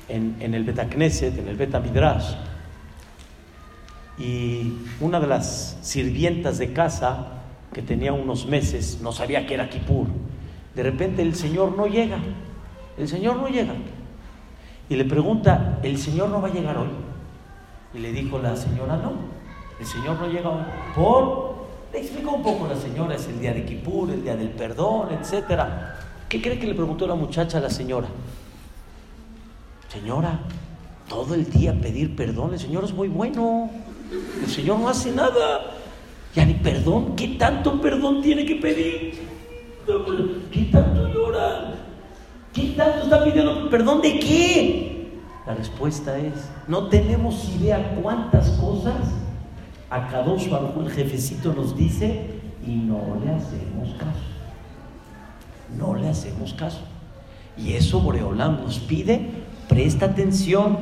en, 0.08 0.34
en 0.40 0.54
el 0.54 0.64
Betacneset, 0.64 1.38
en 1.38 1.46
el 1.46 1.54
Betamidrash, 1.54 2.34
y 4.18 4.72
una 5.00 5.20
de 5.20 5.28
las 5.28 5.78
sirvientas 5.82 6.58
de 6.58 6.72
casa, 6.72 7.28
que 7.72 7.80
tenía 7.80 8.12
unos 8.12 8.46
meses, 8.46 8.98
no 9.02 9.12
sabía 9.12 9.46
que 9.46 9.54
era 9.54 9.70
Kippur, 9.70 10.08
de 10.74 10.82
repente 10.82 11.22
el 11.22 11.36
Señor 11.36 11.76
no 11.76 11.86
llega. 11.86 12.18
El 12.98 13.06
Señor 13.06 13.36
no 13.36 13.46
llega. 13.46 13.74
Y 14.88 14.96
le 14.96 15.04
pregunta, 15.04 15.78
¿el 15.84 15.96
Señor 15.98 16.30
no 16.30 16.42
va 16.42 16.48
a 16.48 16.52
llegar 16.52 16.76
hoy? 16.76 16.90
Y 17.94 18.00
le 18.00 18.10
dijo 18.10 18.40
la 18.40 18.56
señora, 18.56 18.96
no, 18.96 19.12
el 19.78 19.86
Señor 19.86 20.18
no 20.18 20.26
llega 20.26 20.48
hoy. 20.48 20.64
¿Por? 20.96 21.49
Le 21.92 21.98
explicó 21.98 22.32
un 22.32 22.42
poco 22.42 22.68
la 22.68 22.76
señora, 22.76 23.16
es 23.16 23.26
el 23.26 23.40
día 23.40 23.52
de 23.52 23.64
Kipur, 23.64 24.10
el 24.10 24.22
día 24.22 24.36
del 24.36 24.50
perdón, 24.50 25.08
etc. 25.12 25.62
¿Qué 26.28 26.40
cree 26.40 26.58
que 26.58 26.66
le 26.66 26.74
preguntó 26.74 27.06
la 27.06 27.16
muchacha 27.16 27.58
a 27.58 27.60
la 27.60 27.70
señora? 27.70 28.06
Señora, 29.88 30.38
todo 31.08 31.34
el 31.34 31.50
día 31.50 31.74
pedir 31.74 32.14
perdón, 32.14 32.52
el 32.52 32.60
Señor 32.60 32.84
es 32.84 32.92
muy 32.92 33.08
bueno. 33.08 33.68
El 34.40 34.48
Señor 34.48 34.78
no 34.78 34.88
hace 34.88 35.10
nada. 35.10 35.74
Ya 36.32 36.44
ni 36.44 36.54
perdón, 36.54 37.16
¿qué 37.16 37.28
tanto 37.36 37.80
perdón 37.80 38.22
tiene 38.22 38.46
que 38.46 38.54
pedir? 38.54 39.18
¿Qué 40.52 40.68
tanto 40.70 41.12
llora? 41.12 41.74
¿Qué 42.52 42.74
tanto 42.76 43.02
está 43.02 43.24
pidiendo 43.24 43.68
perdón 43.68 44.00
de 44.00 44.20
qué? 44.20 45.10
La 45.44 45.54
respuesta 45.56 46.16
es, 46.16 46.34
no 46.68 46.86
tenemos 46.86 47.48
idea 47.56 47.96
cuántas 48.00 48.50
cosas 48.50 48.94
a 49.90 50.06
Kadosh 50.08 50.48
Baruj 50.48 50.86
el 50.86 50.90
jefecito 50.90 51.52
nos 51.52 51.76
dice 51.76 52.26
y 52.66 52.70
no 52.70 53.18
le 53.24 53.32
hacemos 53.32 53.94
caso. 53.98 54.20
No 55.76 55.94
le 55.94 56.08
hacemos 56.08 56.54
caso. 56.54 56.80
Y 57.56 57.72
eso 57.72 58.00
Boreolam 58.00 58.62
nos 58.62 58.78
pide, 58.78 59.30
presta 59.68 60.06
atención 60.06 60.78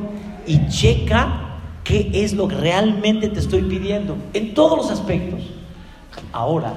y 0.47 0.67
checa 0.69 1.59
qué 1.85 2.11
es 2.12 2.35
lo 2.35 2.49
que 2.49 2.57
realmente 2.57 3.29
te 3.29 3.41
estoy 3.41 3.62
pidiendo, 3.62 4.17
en 4.35 4.53
todos 4.53 4.77
los 4.77 4.91
aspectos. 4.91 5.41
Ahora, 6.33 6.75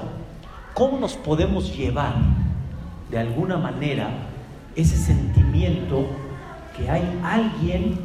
¿cómo 0.72 0.98
nos 0.98 1.14
podemos 1.14 1.76
llevar 1.76 2.14
de 3.10 3.18
alguna 3.18 3.58
manera 3.58 4.10
ese 4.74 4.96
sentimiento 4.96 6.06
que 6.76 6.88
hay 6.88 7.02
alguien 7.22 8.00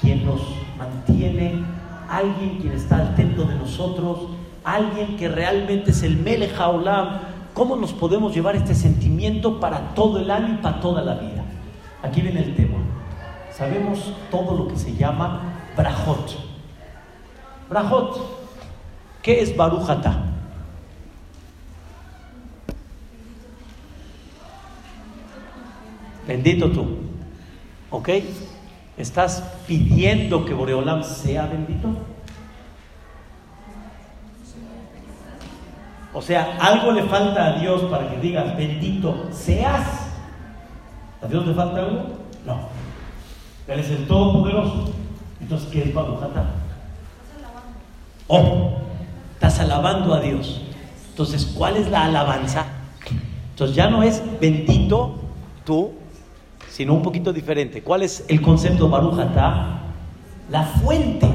quien 0.00 0.26
nos 0.26 0.40
mantiene, 0.76 1.62
alguien 2.08 2.58
quien 2.60 2.72
está 2.72 2.96
atento 2.96 3.44
de 3.44 3.54
nosotros, 3.54 4.20
alguien 4.64 5.16
que 5.16 5.28
realmente 5.28 5.90
es 5.90 6.02
el 6.02 6.16
Melech 6.16 6.58
Haolam? 6.58 7.20
¿Cómo 7.54 7.76
nos 7.76 7.92
podemos 7.92 8.34
llevar 8.34 8.56
este 8.56 8.74
sentimiento 8.74 9.60
para 9.60 9.94
todo 9.94 10.18
el 10.18 10.30
año 10.30 10.54
y 10.54 10.56
para 10.58 10.80
toda 10.80 11.02
la 11.02 11.14
vida? 11.14 11.44
Aquí 12.02 12.20
viene 12.20 12.40
el 12.40 12.54
tema. 12.54 12.78
Sabemos 13.52 14.12
todo 14.30 14.56
lo 14.56 14.68
que 14.68 14.76
se 14.76 14.94
llama 14.94 15.40
Brajot. 15.76 16.36
Brajot. 17.68 18.38
¿Qué 19.22 19.40
es 19.42 19.56
Barujata? 19.56 20.24
Bendito 26.26 26.70
tú. 26.70 26.86
¿Ok? 27.90 28.08
¿Estás 28.98 29.44
pidiendo 29.66 30.44
que 30.44 30.52
Boreolam 30.52 31.04
sea 31.04 31.46
bendito? 31.46 31.88
O 36.12 36.20
sea, 36.20 36.56
algo 36.60 36.90
le 36.90 37.04
falta 37.04 37.46
a 37.46 37.58
Dios 37.60 37.82
para 37.84 38.10
que 38.10 38.18
digas 38.18 38.56
bendito 38.56 39.28
seas. 39.30 39.86
¿A 41.22 41.26
Dios 41.26 41.46
le 41.46 41.54
falta 41.54 41.80
algo? 41.80 42.06
No. 42.44 42.58
Él 43.68 43.80
es 43.80 43.90
el 43.90 44.06
Todopoderoso. 44.06 44.92
Entonces, 45.40 45.68
¿qué 45.70 45.82
es 45.84 45.94
Barujata? 45.94 46.46
Oh, 48.26 48.78
estás 49.34 49.60
alabando 49.60 50.12
a 50.12 50.20
Dios. 50.20 50.62
Entonces, 51.10 51.46
¿cuál 51.56 51.76
es 51.76 51.88
la 51.88 52.04
alabanza? 52.04 52.66
Entonces 53.50 53.76
ya 53.76 53.88
no 53.88 54.02
es 54.02 54.22
bendito 54.40 55.16
tú, 55.64 55.92
sino 56.78 56.94
un 56.94 57.02
poquito 57.02 57.32
diferente. 57.32 57.82
¿Cuál 57.82 58.04
es 58.04 58.24
el 58.28 58.40
concepto 58.40 58.84
de 58.84 58.90
Barujata? 58.92 59.80
La 60.48 60.62
fuente 60.62 61.28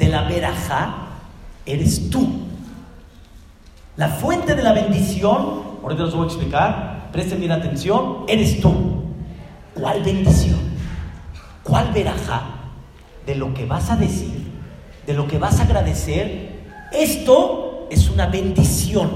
de 0.00 0.08
la 0.08 0.22
verajá 0.24 0.94
eres 1.64 2.10
tú. 2.10 2.28
La 3.96 4.08
fuente 4.08 4.56
de 4.56 4.62
la 4.64 4.72
bendición, 4.72 5.62
ahorita 5.80 6.02
os 6.02 6.14
voy 6.14 6.24
a 6.24 6.26
explicar, 6.26 7.08
presten 7.12 7.38
bien 7.38 7.52
atención, 7.52 8.24
eres 8.26 8.60
tú. 8.60 8.74
¿Cuál 9.74 10.02
bendición? 10.02 10.58
¿Cuál 11.62 11.92
verajá 11.92 12.42
de 13.24 13.36
lo 13.36 13.54
que 13.54 13.64
vas 13.64 13.90
a 13.90 13.96
decir 13.96 14.48
de 15.08 15.14
lo 15.14 15.26
que 15.26 15.38
vas 15.38 15.58
a 15.58 15.62
agradecer, 15.62 16.50
esto 16.92 17.86
es 17.90 18.10
una 18.10 18.26
bendición. 18.26 19.08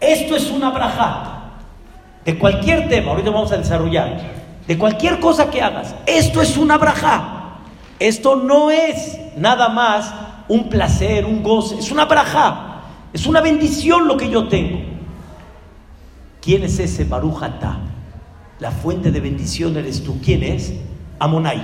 Esto 0.00 0.34
es 0.34 0.50
una 0.50 0.70
braja. 0.70 1.39
De 2.24 2.38
cualquier 2.38 2.88
tema, 2.88 3.12
ahorita 3.12 3.30
vamos 3.30 3.50
a 3.52 3.56
desarrollar, 3.56 4.20
de 4.66 4.78
cualquier 4.78 5.18
cosa 5.20 5.50
que 5.50 5.62
hagas, 5.62 5.94
esto 6.06 6.42
es 6.42 6.56
una 6.56 6.78
braja. 6.78 7.36
Esto 7.98 8.36
no 8.36 8.70
es 8.70 9.18
nada 9.36 9.68
más 9.68 10.12
un 10.48 10.68
placer, 10.68 11.26
un 11.26 11.42
goce, 11.42 11.78
es 11.78 11.90
una 11.90 12.06
braja. 12.06 12.66
Es 13.12 13.26
una 13.26 13.40
bendición 13.40 14.08
lo 14.08 14.16
que 14.16 14.30
yo 14.30 14.48
tengo. 14.48 14.80
¿Quién 16.40 16.62
es 16.62 16.78
ese 16.78 17.04
Barujata? 17.04 17.78
La 18.58 18.70
fuente 18.70 19.10
de 19.10 19.20
bendición 19.20 19.76
eres 19.76 20.02
tú. 20.02 20.20
¿Quién 20.22 20.42
es? 20.42 20.72
Amonai. 21.18 21.60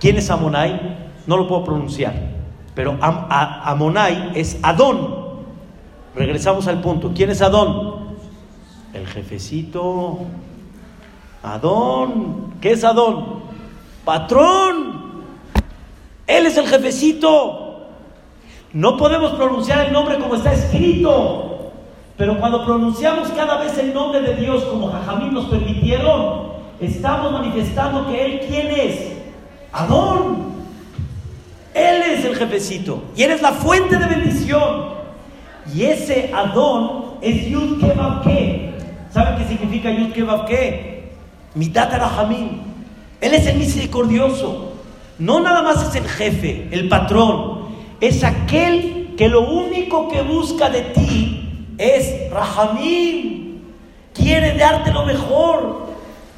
¿Quién 0.00 0.16
es 0.16 0.30
Amonai? 0.30 1.10
No 1.26 1.36
lo 1.36 1.48
puedo 1.48 1.64
pronunciar. 1.64 2.14
Pero 2.74 2.96
Amonai 3.00 4.32
es 4.34 4.58
Adón. 4.62 5.14
Regresamos 6.14 6.68
al 6.68 6.80
punto. 6.80 7.12
¿Quién 7.14 7.30
es 7.30 7.42
Adón? 7.42 8.07
El 8.98 9.06
jefecito. 9.06 10.18
Adón. 11.42 12.54
¿Qué 12.60 12.72
es 12.72 12.82
Adón? 12.82 13.42
Patrón. 14.04 15.22
Él 16.26 16.46
es 16.46 16.56
el 16.56 16.66
jefecito. 16.66 17.86
No 18.72 18.96
podemos 18.96 19.32
pronunciar 19.32 19.86
el 19.86 19.92
nombre 19.92 20.18
como 20.18 20.34
está 20.34 20.52
escrito. 20.52 21.70
Pero 22.16 22.40
cuando 22.40 22.64
pronunciamos 22.64 23.28
cada 23.28 23.58
vez 23.58 23.78
el 23.78 23.94
nombre 23.94 24.20
de 24.20 24.34
Dios 24.34 24.64
como 24.64 24.90
Jajamín 24.90 25.32
nos 25.32 25.46
permitieron, 25.46 26.48
estamos 26.80 27.30
manifestando 27.30 28.08
que 28.08 28.24
Él 28.24 28.40
quién 28.48 28.66
es. 28.66 29.12
Adón. 29.72 30.48
Él 31.72 32.02
es 32.02 32.24
el 32.24 32.34
jefecito 32.34 33.04
y 33.14 33.22
eres 33.22 33.40
la 33.42 33.52
fuente 33.52 33.96
de 33.96 34.06
bendición. 34.06 34.88
Y 35.72 35.84
ese 35.84 36.32
Adón 36.34 37.18
es 37.20 37.46
Yud 37.46 37.80
Kebab 37.80 38.24
¿Saben 39.18 39.34
qué 39.36 39.48
significa 39.48 39.90
Yud 39.90 40.12
Kebab 40.12 40.46
Ke? 40.46 41.10
Midat 41.56 41.92
Arahamim. 41.92 42.60
Él 43.20 43.34
es 43.34 43.48
el 43.48 43.58
misericordioso. 43.58 44.74
No 45.18 45.40
nada 45.40 45.60
más 45.62 45.88
es 45.88 45.96
el 45.96 46.08
jefe, 46.08 46.68
el 46.70 46.88
patrón. 46.88 47.62
Es 48.00 48.22
aquel 48.22 49.16
que 49.18 49.28
lo 49.28 49.40
único 49.40 50.08
que 50.08 50.22
busca 50.22 50.70
de 50.70 50.82
ti 50.82 51.66
es 51.78 52.30
Rahamim. 52.30 53.58
Quiere 54.14 54.56
darte 54.56 54.92
lo 54.92 55.04
mejor. 55.04 55.88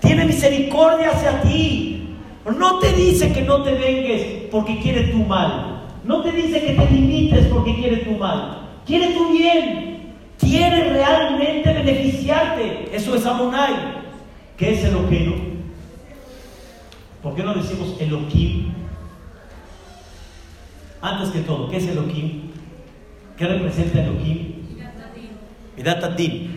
Tiene 0.00 0.24
misericordia 0.24 1.10
hacia 1.10 1.42
ti. 1.42 2.16
No 2.46 2.78
te 2.78 2.94
dice 2.94 3.30
que 3.30 3.42
no 3.42 3.62
te 3.62 3.74
vengues 3.74 4.22
porque 4.50 4.80
quiere 4.80 5.08
tu 5.08 5.18
mal. 5.18 5.82
No 6.02 6.22
te 6.22 6.32
dice 6.32 6.64
que 6.64 6.72
te 6.72 6.90
limites 6.90 7.44
porque 7.48 7.74
quiere 7.74 7.98
tu 7.98 8.12
mal. 8.12 8.70
Quiere 8.86 9.08
tu 9.08 9.32
bien. 9.32 9.89
Quiere 10.40 10.90
realmente 10.90 11.72
beneficiarte. 11.72 12.96
Eso 12.96 13.14
es 13.14 13.26
Amonai. 13.26 14.00
¿Qué 14.56 14.72
es 14.72 14.84
Eloqueno? 14.84 15.34
¿Por 17.22 17.34
qué 17.34 17.42
no 17.42 17.54
decimos 17.54 17.94
Elohim? 18.00 18.72
Antes 21.02 21.30
que 21.30 21.40
todo, 21.40 21.68
¿qué 21.68 21.76
es 21.76 21.86
Elohim? 21.86 22.50
¿Qué 23.36 23.46
representa 23.46 24.02
Elohim? 24.02 24.54
Midatadim. 25.76 26.50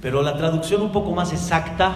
Pero 0.00 0.22
la 0.22 0.36
traducción 0.36 0.80
un 0.82 0.92
poco 0.92 1.12
más 1.12 1.32
exacta 1.32 1.94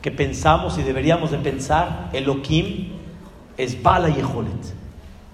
que 0.00 0.10
pensamos 0.10 0.78
y 0.78 0.82
deberíamos 0.82 1.30
de 1.30 1.38
pensar, 1.38 2.08
Elohim 2.12 2.88
es 3.58 3.82
Bala 3.82 4.08
y 4.08 4.18
Ejolet. 4.18 4.74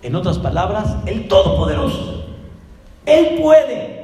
En 0.02 0.14
otras 0.16 0.38
palabras, 0.38 0.96
el 1.06 1.28
Todopoderoso. 1.28 2.26
Él 3.04 3.40
puede. 3.40 3.95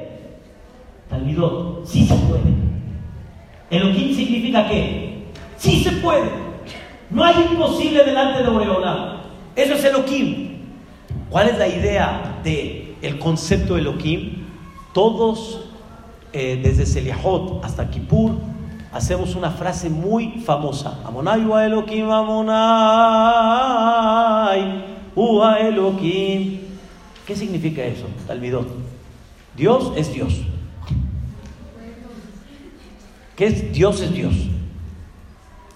Talmidot, 1.13 1.85
sí 1.85 2.05
se 2.07 2.15
puede. 2.15 2.41
Elohim 3.69 4.15
significa 4.15 4.67
que 4.67 5.25
sí 5.57 5.83
se 5.83 5.91
puede. 5.93 6.29
No 7.11 7.23
hay 7.23 7.35
imposible 7.51 8.03
delante 8.03 8.41
de 8.41 8.49
Boreolam. 8.49 9.19
Eso 9.55 9.75
es 9.75 9.83
Elohim. 9.83 10.57
¿Cuál 11.29 11.49
es 11.49 11.59
la 11.59 11.67
idea 11.67 12.39
del 12.43 12.95
el 13.03 13.19
concepto 13.19 13.75
de 13.75 13.81
Elohim? 13.81 14.43
Todos, 14.91 15.69
eh, 16.31 16.59
desde 16.63 16.87
Seliahot 16.87 17.63
hasta 17.63 17.91
Kippur, 17.91 18.31
hacemos 18.91 19.35
una 19.35 19.51
frase 19.51 19.91
muy 19.91 20.41
famosa. 20.43 20.99
Amonai 21.05 21.45
wa 21.45 21.63
Elohim, 21.63 22.09
Amonai 22.09 22.53
wa 25.15 25.59
Elohim. 25.59 26.59
¿Qué 27.27 27.35
significa 27.35 27.83
eso, 27.83 28.05
Talmidot? 28.25 28.67
Dios 29.55 29.91
es 29.95 30.11
Dios. 30.11 30.33
¿Qué 33.35 33.47
es 33.47 33.73
Dios 33.73 34.01
es 34.01 34.13
Dios? 34.13 34.33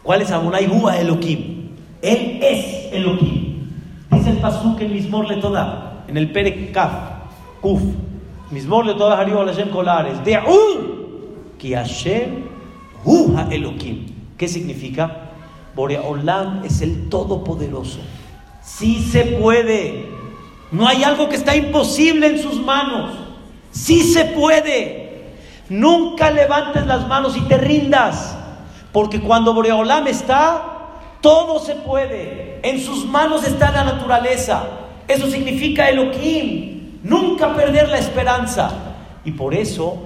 ¿Cuál 0.04 0.22
es 0.22 0.32
Adonai 0.32 0.68
Hua 0.68 0.98
Elohim? 0.98 1.70
Él 2.02 2.40
es 2.42 2.94
Elohim. 2.94 3.70
Dice 4.12 4.30
el 4.30 4.38
Pasuk 4.38 4.80
en 4.82 4.94
Mismor 4.94 5.28
le 5.28 5.38
toda, 5.38 6.06
en 6.08 6.18
el 6.18 6.32
Pere 6.32 6.72
Kaf, 6.72 6.92
Kuf. 7.62 7.82
Mismor 8.52 8.86
le 8.86 8.94
toda 8.94 9.20
Haribo 9.20 9.46
Hashem 9.46 9.70
Kolares. 9.70 10.24
De 10.24 10.40
que 11.58 11.76
Hashem 11.76 12.44
Hu 13.04 13.36
Elohim. 13.52 14.06
¿Qué 14.38 14.48
significa? 14.48 15.32
Boreolam 15.76 16.64
es 16.64 16.82
el 16.82 17.10
Todopoderoso. 17.10 18.00
Sí 18.62 19.02
se 19.02 19.24
puede. 19.26 20.06
No 20.72 20.88
hay 20.88 21.04
algo 21.04 21.30
que 21.30 21.36
está 21.36 21.56
imposible 21.56 22.28
en 22.28 22.40
sus 22.40 22.62
manos. 22.64 23.12
Sí 23.72 24.02
se 24.02 24.26
puede. 24.26 25.07
Nunca 25.70 26.32
levantes 26.32 26.86
las 26.86 27.08
manos 27.08 27.36
y 27.38 27.42
te 27.42 27.58
rindas. 27.58 28.38
Porque 28.92 29.20
cuando 29.20 29.54
Boreolam 29.54 30.08
está, 30.08 30.78
todo 31.22 31.60
se 31.60 31.76
puede. 31.76 32.60
En 32.64 32.80
sus 32.80 33.06
manos 33.06 33.46
está 33.46 33.72
la 33.72 33.84
naturaleza. 33.84 34.64
Eso 35.08 35.28
significa 35.28 35.90
Elohim. 35.90 37.00
Nunca 37.04 37.56
perder 37.56 37.90
la 37.90 37.98
esperanza. 37.98 38.72
Y 39.24 39.32
por 39.32 39.54
eso, 39.54 39.98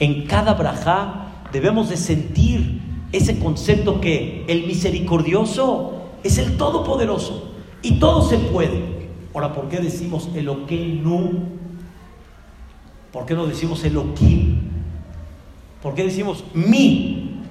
en 0.00 0.26
cada 0.26 0.54
brajá 0.54 1.26
debemos 1.52 1.88
de 1.88 1.96
sentir 1.96 2.80
ese 3.12 3.38
concepto 3.38 4.00
que 4.00 4.44
el 4.48 4.66
misericordioso 4.66 6.02
es 6.22 6.38
el 6.38 6.56
todopoderoso 6.56 7.52
y 7.82 7.92
todo 7.98 8.22
se 8.22 8.38
puede. 8.38 9.08
Ahora, 9.34 9.52
¿por 9.52 9.68
qué 9.68 9.78
decimos 9.78 10.28
Eloquenu? 10.34 11.57
¿Por 13.18 13.26
qué 13.26 13.34
no 13.34 13.46
decimos 13.46 13.82
Eloquim? 13.82 14.60
¿Por 15.82 15.92
qué 15.96 16.04
decimos 16.04 16.44
mi? 16.54 17.42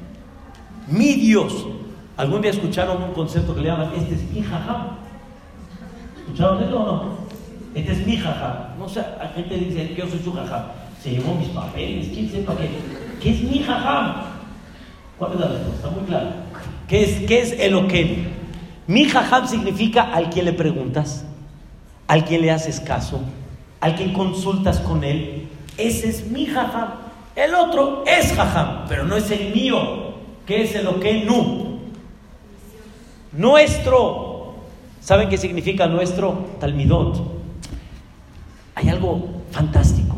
Mi 0.88 1.15
Dios. 1.15 1.67
¿Algún 2.15 2.41
día 2.41 2.51
escucharon 2.51 3.03
un 3.03 3.12
concepto 3.12 3.53
que 3.53 3.59
le 3.59 3.67
llaman 3.67 3.91
este 3.97 4.15
es 4.15 4.31
mi 4.31 4.41
jajam? 4.41 4.91
¿Escucharon 6.19 6.63
eso 6.63 6.79
o 6.79 6.86
no? 6.86 7.03
Este 7.75 7.91
es 7.91 8.07
mi 8.07 8.15
jajam. 8.15 8.79
No 8.79 8.88
sé, 8.88 9.01
hay 9.19 9.27
gente 9.36 9.59
que 9.59 9.65
dice 9.65 9.89
que 9.89 9.95
yo 9.95 10.07
soy 10.07 10.19
su 10.19 10.31
jajam. 10.31 10.67
Se 11.03 11.12
llevó 11.12 11.36
mis 11.36 11.50
papeles, 11.50 12.07
quién 12.13 12.31
sepa 12.31 12.55
qué. 12.55 12.69
¿Qué 13.21 13.31
es 13.31 13.43
mi 13.43 13.59
jajam? 13.59 14.21
¿Cuál 15.19 15.33
es 15.33 15.39
la 15.41 15.47
respuesta? 15.50 15.89
Muy 15.89 16.05
clara. 16.05 16.45
¿Qué 16.88 17.03
es, 17.03 17.27
qué 17.27 17.41
es 17.41 17.51
Eloquem? 17.59 18.27
Mi 18.88 19.03
jajam 19.03 19.45
significa 19.45 20.13
al 20.13 20.29
quien 20.29 20.45
le 20.45 20.53
preguntas, 20.53 21.25
al 22.07 22.24
quien 22.24 22.39
le 22.39 22.51
haces 22.51 22.79
caso, 22.79 23.19
al 23.81 23.95
quien 23.95 24.13
consultas 24.13 24.79
con 24.79 25.03
él. 25.03 25.50
Ese 25.77 26.10
es 26.10 26.25
mi 26.25 26.46
jajam. 26.46 26.89
El 27.36 27.53
otro 27.53 28.03
es 28.05 28.34
jajam, 28.34 28.88
pero 28.88 29.05
no 29.05 29.15
es 29.15 29.29
el 29.31 29.53
mío. 29.53 30.15
¿Qué 30.46 30.63
es 30.63 31.25
nu? 31.25 31.79
Nuestro. 33.31 34.55
¿Saben 35.01 35.29
qué 35.29 35.38
significa 35.38 35.88
nuestro? 35.88 36.48
Talmidot. 36.60 37.22
Hay 38.75 38.89
algo 38.89 39.27
fantástico. 39.51 40.15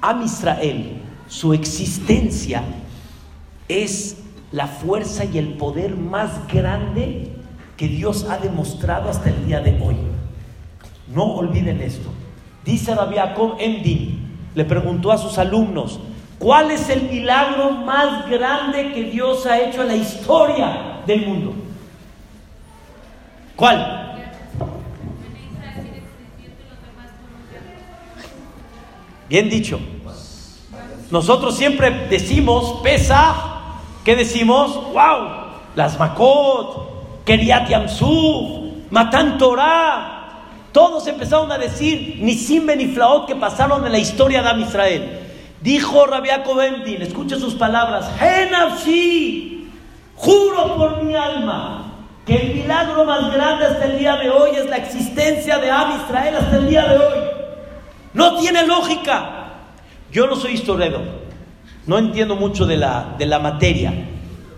Am 0.00 0.22
Israel, 0.22 1.00
su 1.28 1.52
existencia 1.52 2.62
es 3.68 4.18
la 4.50 4.66
fuerza 4.66 5.24
y 5.24 5.38
el 5.38 5.54
poder 5.54 5.96
más 5.96 6.46
grande 6.48 7.32
que 7.76 7.88
Dios 7.88 8.26
ha 8.28 8.38
demostrado 8.38 9.08
hasta 9.08 9.30
el 9.30 9.46
día 9.46 9.60
de 9.60 9.80
hoy. 9.80 9.96
No 11.14 11.24
olviden 11.36 11.80
esto. 11.80 12.10
Dice 12.64 12.94
Rabbi 12.94 13.16
Jacob 13.16 13.56
le 14.58 14.64
preguntó 14.64 15.12
a 15.12 15.18
sus 15.18 15.38
alumnos, 15.38 16.00
¿cuál 16.36 16.72
es 16.72 16.90
el 16.90 17.02
milagro 17.02 17.70
más 17.70 18.28
grande 18.28 18.92
que 18.92 19.04
Dios 19.04 19.46
ha 19.46 19.56
hecho 19.60 19.82
en 19.82 19.86
la 19.86 19.94
historia 19.94 21.00
del 21.06 21.24
mundo? 21.24 21.54
¿Cuál? 23.54 24.16
Bien 29.28 29.48
dicho. 29.48 29.78
Nosotros 31.12 31.56
siempre 31.56 32.08
decimos, 32.08 32.80
pesa 32.82 33.54
¿Qué 34.04 34.16
decimos? 34.16 34.74
¡Wow! 34.92 35.28
Las 35.76 35.98
Makot, 36.00 37.24
Keriat 37.24 37.68
Yamsuf, 37.68 38.88
Matan 38.90 39.38
Torah. 39.38 40.17
Todos 40.78 41.08
empezaron 41.08 41.50
a 41.50 41.58
decir 41.58 42.18
ni 42.20 42.34
Simbe 42.34 42.76
ni 42.76 42.86
Flaot 42.86 43.26
que 43.26 43.34
pasaron 43.34 43.84
en 43.84 43.90
la 43.90 43.98
historia 43.98 44.44
de 44.44 44.62
Israel. 44.62 45.18
Dijo 45.60 46.06
Rabiaco 46.06 46.54
Bendin, 46.54 47.02
escucha 47.02 47.36
sus 47.36 47.54
palabras: 47.54 48.08
Henafshi, 48.20 49.72
juro 50.14 50.76
por 50.76 51.02
mi 51.02 51.16
alma 51.16 51.94
que 52.24 52.36
el 52.36 52.54
milagro 52.54 53.04
más 53.04 53.34
grande 53.34 53.66
hasta 53.66 53.86
el 53.86 53.98
día 53.98 54.14
de 54.18 54.30
hoy 54.30 54.50
es 54.54 54.66
la 54.70 54.76
existencia 54.76 55.58
de 55.58 55.68
Am 55.68 56.00
Israel 56.00 56.36
hasta 56.36 56.56
el 56.58 56.68
día 56.68 56.86
de 56.86 56.96
hoy. 56.96 57.24
No 58.14 58.36
tiene 58.36 58.64
lógica. 58.64 59.54
Yo 60.12 60.28
no 60.28 60.36
soy 60.36 60.52
historiador. 60.52 61.02
No 61.88 61.98
entiendo 61.98 62.36
mucho 62.36 62.66
de 62.66 62.76
la, 62.76 63.16
de 63.18 63.26
la 63.26 63.40
materia, 63.40 63.92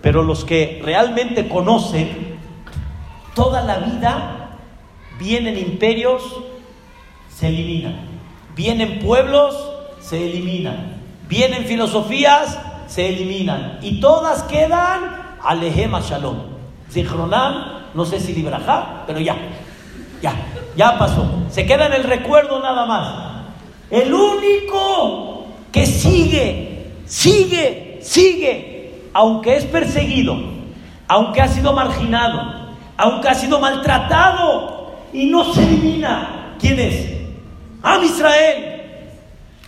pero 0.02 0.22
los 0.22 0.44
que 0.44 0.82
realmente 0.84 1.48
conocen, 1.48 2.36
toda 3.34 3.62
la 3.62 3.78
vida 3.78 4.39
vienen 5.20 5.56
imperios, 5.56 6.22
se 7.32 7.46
eliminan. 7.46 8.00
Vienen 8.56 8.98
pueblos, 8.98 9.54
se 10.00 10.28
eliminan. 10.28 10.96
Vienen 11.28 11.66
filosofías, 11.66 12.58
se 12.88 13.08
eliminan. 13.08 13.78
Y 13.82 14.00
todas 14.00 14.42
quedan 14.42 15.36
alejema 15.44 16.00
shalom. 16.00 16.36
Zichronam, 16.90 17.84
no 17.94 18.04
sé 18.04 18.18
si 18.18 18.34
librajá, 18.34 19.04
pero 19.06 19.20
ya, 19.20 19.36
ya, 20.20 20.34
ya 20.74 20.98
pasó. 20.98 21.24
Se 21.50 21.64
queda 21.64 21.86
en 21.86 21.92
el 21.92 22.02
recuerdo 22.02 22.58
nada 22.60 22.84
más. 22.86 23.14
El 23.90 24.12
único 24.12 25.46
que 25.70 25.86
sigue 25.86 26.70
sigue, 27.10 27.98
sigue, 28.02 29.08
aunque 29.12 29.56
es 29.56 29.64
perseguido, 29.64 30.36
aunque 31.08 31.42
ha 31.42 31.48
sido 31.48 31.72
marginado, 31.72 32.70
aunque 32.96 33.28
ha 33.28 33.34
sido 33.34 33.58
maltratado 33.58 34.79
y 35.12 35.26
no 35.26 35.52
se 35.52 35.62
elimina. 35.62 36.56
¿Quién 36.58 36.78
es? 36.78 37.06
Am 37.82 38.02
Israel. 38.04 38.82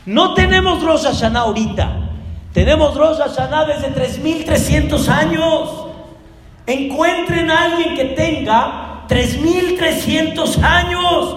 No 0.07 0.35
tenemos 0.35 0.83
Rosh 0.83 1.05
Hashanah 1.05 1.40
ahorita. 1.40 2.11
Tenemos 2.52 2.94
Rosh 2.96 3.18
Hashanah 3.18 3.64
desde 3.66 3.90
3300 3.90 5.09
años. 5.09 5.87
Encuentren 6.66 7.50
a 7.50 7.64
alguien 7.64 7.94
que 7.94 8.05
tenga 8.07 9.05
3300 9.09 10.59
años. 10.59 11.37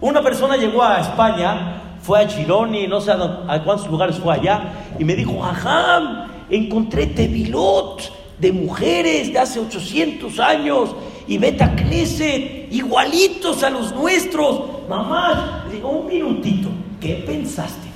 Una 0.00 0.22
persona 0.22 0.56
llegó 0.56 0.82
a 0.82 1.00
España 1.00 1.80
fue 2.02 2.18
a 2.18 2.26
Chironi, 2.26 2.86
no 2.86 3.00
sé 3.00 3.12
a, 3.12 3.62
cuántos 3.64 3.86
lugares 3.88 4.16
fue 4.16 4.34
allá, 4.34 4.72
y 4.98 5.04
me 5.04 5.14
dijo, 5.14 5.44
ajá, 5.44 6.26
encontré 6.48 7.06
tevilot 7.06 8.10
de 8.38 8.52
mujeres 8.52 9.32
de 9.32 9.38
hace 9.38 9.60
800 9.60 10.38
años 10.40 10.94
y 11.26 11.38
Beta 11.38 11.74
Knesset, 11.74 12.72
igualitos 12.72 13.62
a 13.62 13.70
los 13.70 13.94
nuestros. 13.94 14.88
Mamá, 14.88 15.66
digo, 15.70 15.88
un 15.90 16.06
minutito, 16.06 16.68
¿qué 17.00 17.22
pensaste? 17.26 17.88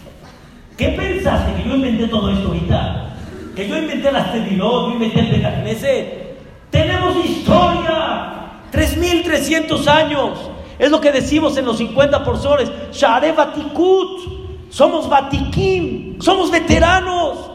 ¿Qué 0.76 0.88
pensaste 0.88 1.54
que 1.62 1.68
yo 1.68 1.76
inventé 1.76 2.08
todo 2.08 2.30
esto 2.30 2.48
ahorita? 2.48 3.16
Que 3.54 3.68
yo 3.68 3.78
inventé 3.78 4.10
las 4.10 4.32
tevilot, 4.32 4.88
yo 4.88 4.92
inventé 4.94 5.20
el 5.20 5.30
Beta 5.30 5.62
Knesset. 5.62 6.24
Tenemos 6.70 7.24
historia, 7.24 8.24
3.300 8.72 9.86
años. 9.86 10.50
Es 10.78 10.90
lo 10.90 11.00
que 11.00 11.12
decimos 11.12 11.56
en 11.56 11.64
los 11.64 11.78
50 11.78 12.24
porciones. 12.24 12.68
Share 12.92 13.32
Batikut. 13.32 14.68
Somos 14.70 15.08
Batikim. 15.08 16.20
Somos 16.20 16.50
veteranos. 16.50 17.50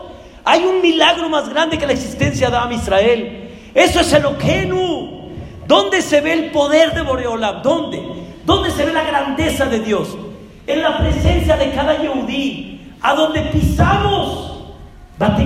Hay 0.46 0.64
un 0.64 0.82
milagro 0.82 1.30
más 1.30 1.50
grande 1.50 1.78
que 1.78 1.86
la 1.86 1.92
existencia 1.92 2.50
de 2.50 2.56
Am 2.56 2.72
Israel. 2.72 3.50
Eso 3.74 4.00
es 4.00 4.14
el 4.14 4.26
Okenu. 4.26 5.19
¿Dónde 5.70 6.02
se 6.02 6.20
ve 6.20 6.34
el 6.34 6.50
poder 6.50 6.96
de 6.96 7.04
Boreolam? 7.04 7.62
¿Dónde? 7.62 8.02
¿Dónde 8.44 8.72
se 8.72 8.84
ve 8.86 8.92
la 8.92 9.04
grandeza 9.04 9.66
de 9.66 9.80
Dios? 9.80 10.18
En 10.66 10.82
la 10.82 10.98
presencia 10.98 11.58
de 11.58 11.70
cada 11.70 11.96
Yehudí. 12.02 12.96
A 13.02 13.14
donde 13.14 13.42
pisamos, 13.42 14.64
Bate 15.20 15.44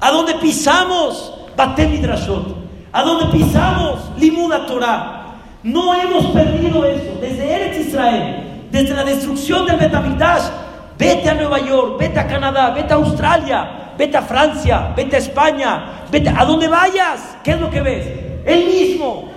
A 0.00 0.10
donde 0.10 0.34
pisamos, 0.36 1.34
Bate 1.54 1.86
Midrashot. 1.88 2.56
A 2.90 3.02
donde 3.02 3.36
pisamos, 3.36 4.00
Limuda 4.16 4.64
Torah. 4.64 5.34
No 5.62 5.94
hemos 5.94 6.24
perdido 6.28 6.86
eso. 6.86 7.18
Desde 7.20 7.52
Eretz 7.52 7.88
Israel, 7.88 8.62
desde 8.70 8.94
la 8.94 9.04
destrucción 9.04 9.66
del 9.66 9.76
Betamigdash, 9.76 10.44
vete 10.96 11.28
a 11.28 11.34
Nueva 11.34 11.58
York, 11.58 11.98
vete 11.98 12.18
a 12.18 12.26
Canadá, 12.26 12.70
vete 12.70 12.94
a 12.94 12.96
Australia, 12.96 13.92
vete 13.98 14.16
a 14.16 14.22
Francia, 14.22 14.94
vete 14.96 15.16
a 15.16 15.18
España, 15.18 16.06
vete 16.10 16.30
a 16.30 16.46
donde 16.46 16.66
vayas. 16.66 17.36
¿Qué 17.44 17.50
es 17.50 17.60
lo 17.60 17.68
que 17.68 17.82
ves? 17.82 18.25
El 18.46 18.64
mismo. 18.64 19.28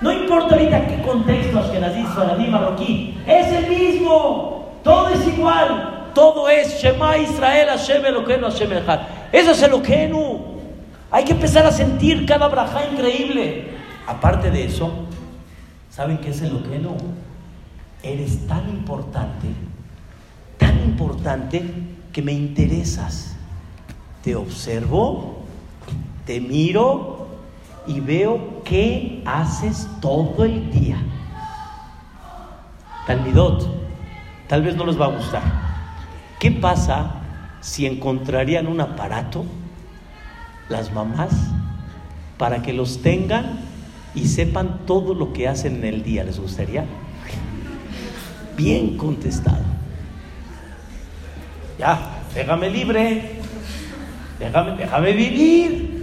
No 0.00 0.12
importa 0.12 0.56
ahorita 0.56 0.88
qué 0.88 1.02
contexto 1.02 1.60
es 1.60 1.66
que 1.66 1.80
la 1.80 1.88
misma 1.90 2.58
marroquí, 2.58 3.16
es 3.26 3.46
el 3.52 3.68
mismo. 3.68 4.72
Todo 4.82 5.10
es 5.10 5.26
igual. 5.28 6.10
Todo 6.14 6.48
es 6.48 6.80
Shema 6.80 7.18
Israel, 7.18 7.68
Hashem 7.68 8.04
Eloquenu, 8.04 8.46
Hashem 8.46 8.72
Echad. 8.72 9.00
Eso 9.32 9.50
es 9.50 9.62
Eloquenu. 9.62 10.54
Hay 11.10 11.24
que 11.24 11.32
empezar 11.32 11.66
a 11.66 11.72
sentir 11.72 12.26
cada 12.26 12.48
braja 12.48 12.86
increíble. 12.90 13.68
Aparte 14.06 14.50
de 14.50 14.64
eso, 14.64 14.90
¿saben 15.90 16.18
qué 16.18 16.30
es 16.30 16.42
el 16.42 16.52
no? 16.82 16.96
Eres 18.02 18.46
tan 18.46 18.68
importante, 18.68 19.48
tan 20.58 20.82
importante 20.84 21.62
que 22.12 22.22
me 22.22 22.32
interesas. 22.32 23.36
Te 24.22 24.34
observo, 24.34 25.44
te 26.26 26.40
miro 26.40 27.13
y 27.86 28.00
veo 28.00 28.62
qué 28.64 29.22
haces 29.24 29.88
todo 30.00 30.44
el 30.44 30.70
día. 30.70 30.96
Talmidot, 33.06 33.68
tal 34.48 34.62
vez 34.62 34.76
no 34.76 34.86
les 34.86 34.98
va 34.98 35.06
a 35.06 35.16
gustar. 35.16 35.42
¿Qué 36.38 36.50
pasa 36.50 37.20
si 37.60 37.86
encontrarían 37.86 38.66
un 38.66 38.80
aparato, 38.80 39.44
las 40.68 40.92
mamás, 40.92 41.32
para 42.38 42.62
que 42.62 42.72
los 42.72 43.02
tengan 43.02 43.60
y 44.14 44.26
sepan 44.28 44.80
todo 44.86 45.14
lo 45.14 45.32
que 45.32 45.48
hacen 45.48 45.76
en 45.76 45.84
el 45.84 46.02
día? 46.02 46.24
¿Les 46.24 46.40
gustaría? 46.40 46.84
Bien 48.56 48.96
contestado. 48.96 49.64
Ya, 51.78 52.22
déjame 52.34 52.70
libre, 52.70 53.40
déjame, 54.38 54.76
déjame 54.76 55.12
vivir. 55.12 55.93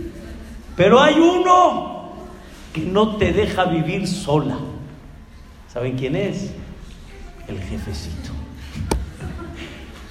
Pero 0.75 0.99
hay 0.99 1.15
uno 1.15 2.11
que 2.73 2.81
no 2.81 3.17
te 3.17 3.33
deja 3.33 3.65
vivir 3.65 4.07
sola. 4.07 4.57
¿Saben 5.71 5.97
quién 5.97 6.15
es? 6.15 6.53
El 7.47 7.59
jefecito. 7.59 8.31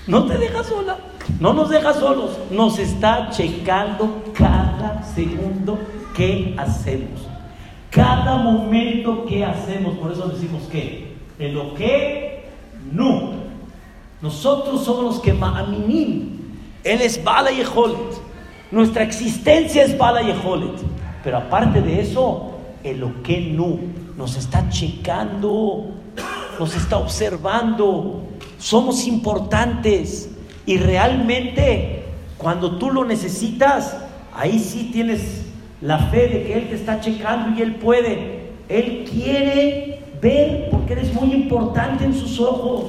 No 0.06 0.26
te 0.26 0.38
deja 0.38 0.64
sola, 0.64 0.98
no 1.38 1.52
nos 1.52 1.70
deja 1.70 1.92
solos, 1.92 2.36
nos 2.50 2.78
está 2.78 3.30
checando 3.30 4.24
cada 4.34 5.02
segundo 5.04 5.78
que 6.16 6.54
hacemos, 6.58 7.28
cada 7.90 8.36
momento 8.38 9.24
que 9.26 9.44
hacemos. 9.44 9.96
Por 9.98 10.10
eso 10.12 10.28
decimos 10.28 10.62
que, 10.64 11.16
en 11.38 11.54
lo 11.54 11.74
que 11.74 12.50
no. 12.90 13.34
Nosotros 14.20 14.84
somos 14.84 15.04
los 15.04 15.20
que 15.20 15.32
ma'aminim. 15.32 16.40
Él 16.82 17.00
es 17.02 17.22
Bala 17.22 17.52
y 17.52 17.60
Nuestra 18.70 19.02
existencia 19.02 19.82
es 19.82 19.98
Bala 19.98 20.22
y 20.22 20.32
Pero 21.24 21.36
aparte 21.36 21.82
de 21.82 22.00
eso, 22.00 22.58
el 22.84 23.00
no 23.00 23.78
nos 24.16 24.36
está 24.36 24.68
checando, 24.68 25.90
nos 26.58 26.76
está 26.76 26.98
observando. 26.98 28.28
Somos 28.58 29.06
importantes 29.06 30.30
y 30.66 30.76
realmente 30.76 32.04
cuando 32.38 32.78
tú 32.78 32.90
lo 32.90 33.04
necesitas, 33.04 33.96
ahí 34.34 34.58
sí 34.58 34.90
tienes 34.92 35.46
la 35.80 35.98
fe 35.98 36.28
de 36.28 36.44
que 36.44 36.54
Él 36.54 36.68
te 36.68 36.76
está 36.76 37.00
checando 37.00 37.58
y 37.58 37.62
Él 37.62 37.74
puede. 37.74 38.50
Él 38.68 39.04
quiere 39.10 40.00
ver 40.22 40.68
porque 40.70 40.92
eres 40.92 41.12
muy 41.12 41.32
importante 41.32 42.04
en 42.04 42.14
sus 42.14 42.38
ojos. 42.38 42.84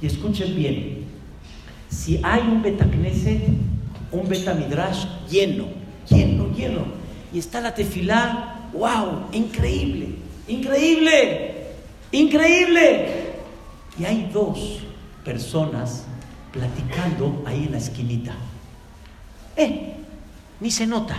Y 0.00 0.06
escuchen 0.06 0.56
bien, 0.56 1.04
si 1.88 2.20
hay 2.24 2.40
un 2.40 2.60
Betacneset, 2.60 3.42
un 4.12 4.28
Betamidrash 4.28 5.06
lleno, 5.28 5.64
lleno, 6.08 6.48
lleno, 6.54 6.84
y 7.32 7.38
está 7.38 7.60
la 7.60 7.74
tefilá, 7.74 8.68
wow, 8.72 9.26
increíble, 9.32 10.16
increíble, 10.46 11.72
increíble. 12.12 13.32
Y 13.98 14.04
hay 14.04 14.30
dos 14.32 14.80
personas 15.24 16.04
platicando 16.52 17.42
ahí 17.46 17.64
en 17.64 17.72
la 17.72 17.78
esquinita. 17.78 18.34
Eh, 19.56 19.94
ni 20.60 20.70
se 20.70 20.86
nota. 20.86 21.16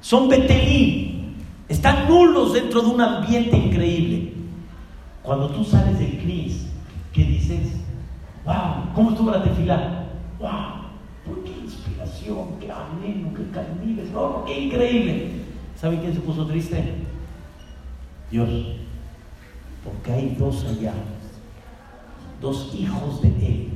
Son 0.00 0.28
betelí, 0.28 1.34
están 1.68 2.08
nulos 2.08 2.52
dentro 2.52 2.82
de 2.82 2.88
un 2.88 3.00
ambiente 3.00 3.56
increíble. 3.56 4.32
Cuando 5.22 5.50
tú 5.50 5.64
sales 5.64 5.98
del 5.98 6.18
CNIS, 6.20 6.66
¿qué 7.12 7.24
dices? 7.24 7.60
¡Wow! 8.44 8.94
¿Cómo 8.94 9.10
estuvo 9.10 9.30
la 9.30 9.42
tefilá? 9.42 10.06
¡Wow! 10.38 10.78
qué 11.44 11.57
inspiración! 12.28 12.58
¡Qué 12.60 12.70
ameno! 12.70 13.34
¡Qué 13.34 13.50
carniles! 13.50 14.10
¡No, 14.10 14.44
qué 14.44 14.60
increíble! 14.60 15.30
¿Saben 15.76 16.00
quién 16.00 16.14
se 16.14 16.20
puso 16.20 16.46
triste? 16.46 16.94
Dios. 18.30 18.48
Porque 19.84 20.12
hay 20.12 20.36
dos 20.38 20.64
allá, 20.64 20.92
dos 22.40 22.74
hijos 22.74 23.22
de 23.22 23.28
Él, 23.28 23.68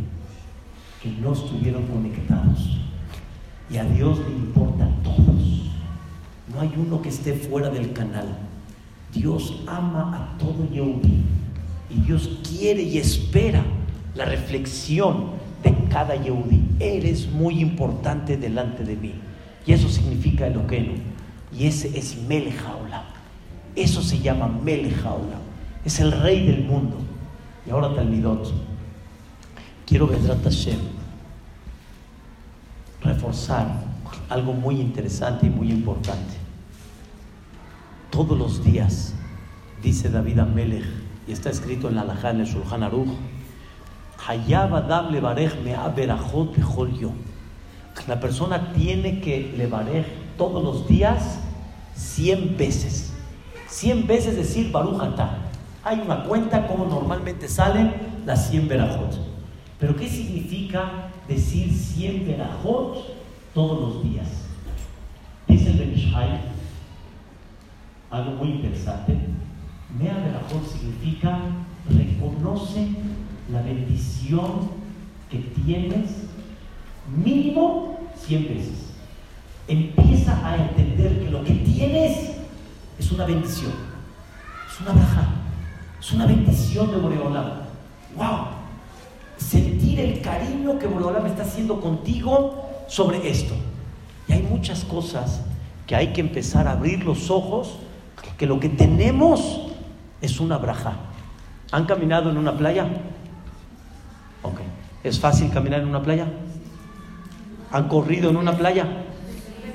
que 1.03 1.11
no 1.11 1.33
estuvieron 1.33 1.87
conectados. 1.87 2.79
Y 3.71 3.79
a 3.79 3.85
Dios 3.85 4.19
le 4.19 4.35
importan 4.35 5.03
todos. 5.03 5.71
No 6.53 6.61
hay 6.61 6.73
uno 6.77 7.01
que 7.01 7.09
esté 7.09 7.35
fuera 7.35 7.71
del 7.71 7.93
canal. 7.93 8.27
Dios 9.15 9.63
ama 9.67 10.15
a 10.15 10.39
todo 10.39 10.69
Yehudi. 10.71 11.23
Y 11.89 12.01
Dios 12.01 12.29
quiere 12.47 12.83
y 12.83 12.99
espera 12.99 13.63
la 14.15 14.25
reflexión 14.25 15.42
de 15.63 15.75
cada 15.89 16.15
Yehudi. 16.17 16.63
Eres 16.81 17.31
muy 17.31 17.61
importante 17.61 18.37
delante 18.37 18.85
de 18.85 18.97
mí. 18.97 19.15
Y 19.67 19.73
eso 19.73 19.89
significa 19.89 20.47
el 20.47 20.57
Okenu. 20.57 20.95
Y 21.57 21.67
ese 21.67 21.97
es 21.97 22.17
Meljaula. 22.17 23.05
Eso 23.77 24.03
se 24.03 24.19
llama 24.19 24.49
Meljaula. 24.49 25.39
Es 25.85 26.01
el 26.01 26.13
rey 26.13 26.47
del 26.47 26.65
mundo. 26.65 26.97
Y 27.67 27.71
ahora 27.71 27.95
Talmidot. 27.95 28.53
Quiero 29.87 30.07
ver 30.07 30.21
Hashem 30.21 30.79
reforzar 33.03 33.67
algo 34.29 34.53
muy 34.53 34.81
interesante 34.81 35.47
y 35.47 35.51
muy 35.51 35.71
importante. 35.71 36.35
Todos 38.11 38.39
los 38.39 38.65
días, 38.65 39.15
dice 39.83 40.11
David 40.11 40.39
Amelech, 40.39 40.85
y 41.27 41.33
está 41.33 41.51
escrito 41.51 41.89
en 41.89 41.97
la 41.97 42.03
Alajá, 42.03 42.31
en 42.31 42.41
el 42.41 42.47
Shulchan 42.47 42.83
Aruch, 42.83 43.09
la 48.07 48.21
persona 48.21 48.73
tiene 48.73 49.21
que 49.21 49.53
levarej 49.57 50.07
todos 50.37 50.63
los 50.63 50.87
días 50.89 51.41
100 51.95 52.57
veces. 52.57 53.13
100 53.69 54.07
veces 54.07 54.37
decir 54.37 54.71
Baruch 54.71 55.01
Hay 55.85 56.01
una 56.01 56.25
cuenta 56.25 56.67
como 56.67 56.87
normalmente 56.87 57.49
salen 57.49 57.93
las 58.25 58.49
100 58.49 58.69
verajot. 58.69 59.19
Pero 59.79 59.97
¿qué 59.97 60.09
significa 60.09 61.09
decir 61.27 61.73
100 61.73 62.27
verajot 62.27 62.99
todos 63.53 63.81
los 63.81 64.05
días? 64.05 64.29
Dice 65.49 65.71
el 65.71 65.79
Benishai 65.79 66.41
algo 68.11 68.33
muy 68.33 68.51
interesante. 68.53 69.17
Mea 69.99 70.15
verajot 70.15 70.65
significa 70.67 71.39
reconoce 71.89 72.89
la 73.51 73.63
bendición 73.63 74.71
que 75.31 75.39
tienes 75.39 76.11
mínimo 77.17 77.99
100 78.17 78.49
veces. 78.49 78.93
Empieza 79.69 80.47
a 80.47 80.57
entender 80.57 81.25
que 81.25 81.31
lo 81.31 81.43
que 81.45 81.55
tienes 81.55 82.33
es 82.99 83.13
una 83.13 83.25
bendición, 83.25 83.73
es 84.71 84.81
una 84.81 84.93
baja, 84.93 85.29
es 86.01 86.13
una 86.13 86.27
bendición 86.27 86.91
de 86.91 86.97
Boreolam. 86.99 87.63
¡Wow! 88.17 88.47
Sentir 89.37 90.01
el 90.01 90.21
cariño 90.21 90.79
que 90.79 90.87
Boreolam 90.87 91.27
está 91.27 91.43
haciendo 91.43 91.81
contigo 91.81 92.69
sobre 92.89 93.29
esto. 93.29 93.55
Y 94.29 94.33
hay 94.33 94.43
muchas 94.43 94.85
cosas 94.85 95.43
que 95.87 95.97
hay 95.97 96.13
que 96.13 96.21
empezar 96.21 96.69
a 96.69 96.73
abrir 96.73 97.05
los 97.05 97.31
ojos, 97.31 97.79
que 98.37 98.47
lo 98.47 98.61
que 98.61 98.69
tenemos 98.69 99.69
es 100.21 100.41
una 100.41 100.59
braja. 100.59 100.97
¿Han 101.71 101.87
caminado 101.87 102.31
en 102.31 102.37
una 102.37 102.57
playa? 102.57 102.87
Ok. 104.43 104.61
¿Es 105.05 105.19
fácil 105.19 105.51
caminar 105.51 105.81
en 105.81 105.89
una 105.89 106.03
playa? 106.03 106.27
¿Han 107.71 107.89
corrido 107.89 108.31
en 108.31 108.37
una 108.37 108.57
playa? 108.57 108.87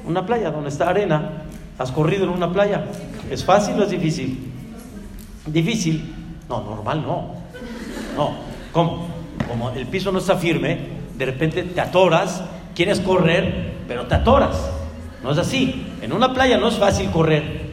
Una 0.06 0.26
playa 0.26 0.52
donde 0.52 0.70
está 0.70 0.90
arena. 0.90 1.44
¿Has 1.78 1.92
corrido 1.92 2.26
en 2.26 2.30
una 2.30 2.52
playa? 2.52 2.86
¿Es 3.30 3.44
fácil 3.44 3.80
o 3.80 3.84
es 3.84 3.90
difícil? 3.90 4.52
Difícil. 5.46 6.14
No, 6.50 6.62
normal 6.62 7.02
no. 7.02 7.36
No. 8.16 8.36
¿Cómo? 8.72 9.08
Como 9.48 9.70
el 9.72 9.86
piso 9.88 10.12
no 10.12 10.20
está 10.20 10.36
firme, 10.36 10.78
de 11.18 11.26
repente 11.26 11.64
te 11.64 11.82
atoras, 11.82 12.44
quieres 12.76 13.00
correr, 13.00 13.74
pero 13.88 14.08
te 14.08 14.16
atoras. 14.16 14.70
No 15.24 15.32
es 15.32 15.38
así. 15.38 15.88
En 16.02 16.14
una 16.14 16.34
playa 16.34 16.58
no 16.58 16.68
es 16.68 16.76
fácil 16.78 17.10
correr. 17.12 17.68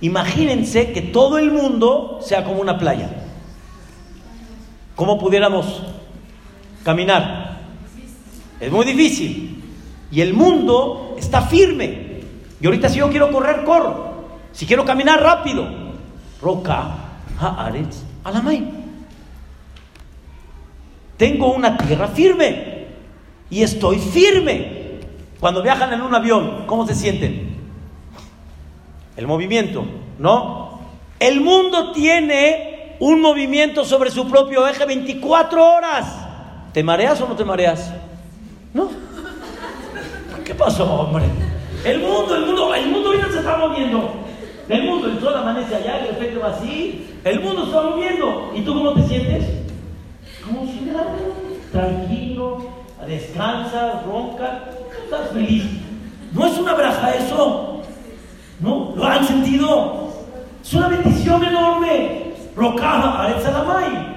Imagínense 0.00 0.92
que 0.92 1.02
todo 1.02 1.38
el 1.38 1.50
mundo 1.50 2.18
sea 2.22 2.44
como 2.44 2.60
una 2.60 2.78
playa. 2.78 3.10
¿Cómo 4.94 5.18
pudiéramos 5.18 5.82
caminar. 6.86 7.58
Es 8.60 8.70
muy 8.70 8.86
difícil. 8.86 9.62
Y 10.12 10.20
el 10.20 10.32
mundo 10.32 11.16
está 11.18 11.42
firme. 11.42 12.22
Y 12.60 12.66
ahorita 12.66 12.88
si 12.88 13.00
yo 13.00 13.10
quiero 13.10 13.32
correr, 13.32 13.64
corro. 13.64 14.14
Si 14.52 14.64
quiero 14.64 14.84
caminar 14.84 15.20
rápido, 15.20 15.66
roca, 16.40 16.96
haaretz, 17.38 18.04
alamay. 18.22 18.64
Tengo 21.16 21.52
una 21.52 21.76
tierra 21.76 22.06
firme 22.06 22.86
y 23.50 23.62
estoy 23.62 23.98
firme. 23.98 25.00
Cuando 25.40 25.62
viajan 25.62 25.92
en 25.92 26.02
un 26.02 26.14
avión, 26.14 26.64
¿cómo 26.66 26.86
se 26.86 26.94
sienten? 26.94 27.56
el 29.16 29.26
movimiento, 29.26 29.84
¿no? 30.18 30.78
El 31.18 31.40
mundo 31.40 31.92
tiene 31.92 32.96
un 33.00 33.20
movimiento 33.20 33.84
sobre 33.84 34.10
su 34.10 34.28
propio 34.28 34.68
eje 34.68 34.84
24 34.84 35.74
horas. 35.76 36.25
¿Te 36.76 36.82
mareas 36.82 37.18
o 37.22 37.26
no 37.26 37.34
te 37.34 37.42
mareas? 37.42 37.90
¿No? 38.74 38.90
¿Qué 40.44 40.54
pasó, 40.54 40.84
hombre? 40.84 41.24
El 41.82 42.00
mundo, 42.00 42.36
el 42.36 42.44
mundo, 42.44 42.74
el 42.74 42.88
mundo 42.88 43.14
ya 43.14 43.32
se 43.32 43.38
está 43.38 43.56
moviendo. 43.56 44.10
El 44.68 44.84
mundo, 44.84 45.08
el 45.08 45.18
sol 45.18 45.34
amanece 45.38 45.74
allá, 45.74 46.00
el 46.00 46.10
efecto 46.10 46.40
va 46.40 46.48
así. 46.48 47.16
El 47.24 47.40
mundo 47.40 47.62
se 47.62 47.68
está 47.70 47.80
moviendo. 47.80 48.52
¿Y 48.54 48.60
tú 48.60 48.74
cómo 48.74 48.92
te 48.92 49.08
sientes? 49.08 49.46
Como 50.44 50.66
si 50.66 50.82
nada, 50.82 51.14
tranquilo, 51.72 52.68
descansa, 53.06 54.02
ronca, 54.06 54.64
estás 55.02 55.30
feliz. 55.30 55.64
No 56.34 56.44
es 56.44 56.58
una 56.58 56.74
braja 56.74 57.14
eso. 57.14 57.80
¿No? 58.60 58.92
¿Lo 58.94 59.02
han 59.02 59.26
sentido? 59.26 60.12
Es 60.62 60.74
una 60.74 60.88
bendición 60.88 61.42
enorme. 61.42 62.34
Rocaja, 62.54 63.22
Aretzalamay. 63.22 64.14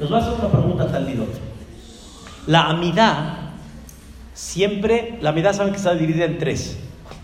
Les 0.00 0.10
voy 0.10 0.18
a 0.18 0.20
hacer 0.20 0.34
una 0.40 0.48
pregunta 0.48 0.90
tal 0.90 1.06
La 2.46 2.68
amidad, 2.68 3.34
siempre, 4.34 5.18
la 5.20 5.30
amidad 5.30 5.52
saben 5.52 5.72
que 5.72 5.78
está 5.78 5.94
dividida 5.94 6.24
en 6.24 6.38
tres. 6.38 6.78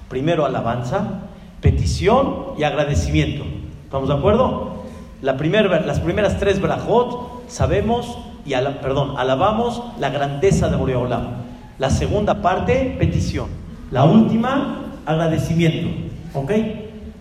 Primero 0.09 0.47
alabanza, 0.47 1.23
petición 1.61 2.55
y 2.57 2.63
agradecimiento. 2.63 3.45
¿Estamos 3.85 4.09
de 4.09 4.15
acuerdo? 4.15 4.85
La 5.21 5.33
las 5.33 6.01
primeras 6.01 6.39
tres 6.39 6.61
brajot 6.61 7.49
sabemos 7.49 8.19
y 8.47 8.53
perdón, 8.81 9.15
alabamos 9.19 9.83
la 9.99 10.11
grandeza 10.11 10.69
de 10.69 10.77
Boreolam. 10.77 11.39
La 11.79 11.91
segunda 11.91 12.41
parte, 12.41 12.97
petición. 12.99 13.49
La 13.91 14.05
última, 14.05 14.85
agradecimiento. 15.05 15.89
¿Ok? 16.35 16.53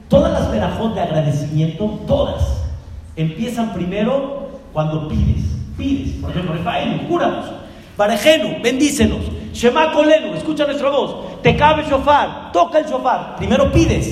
Todas 0.08 0.32
las 0.32 0.52
verajot 0.52 0.94
de 0.94 1.02
agradecimiento, 1.02 2.00
todas, 2.08 2.64
empiezan 3.16 3.74
primero 3.74 4.50
cuando 4.72 5.08
pides. 5.08 5.44
Pides. 5.78 6.16
Por 6.22 6.32
ejemplo, 6.32 6.54
cúranos. 7.10 7.57
Barejenu, 7.98 8.62
bendícenos. 8.62 9.22
Shema 9.52 9.92
Kolenu, 9.92 10.36
escucha 10.36 10.66
nuestra 10.66 10.90
voz. 10.90 11.42
Te 11.42 11.58
cabe 11.58 11.82
el 11.82 11.90
shofar, 11.90 12.52
toca 12.52 12.80
el 12.80 12.86
shofar. 12.86 13.36
Primero 13.38 13.72
pides. 13.72 14.08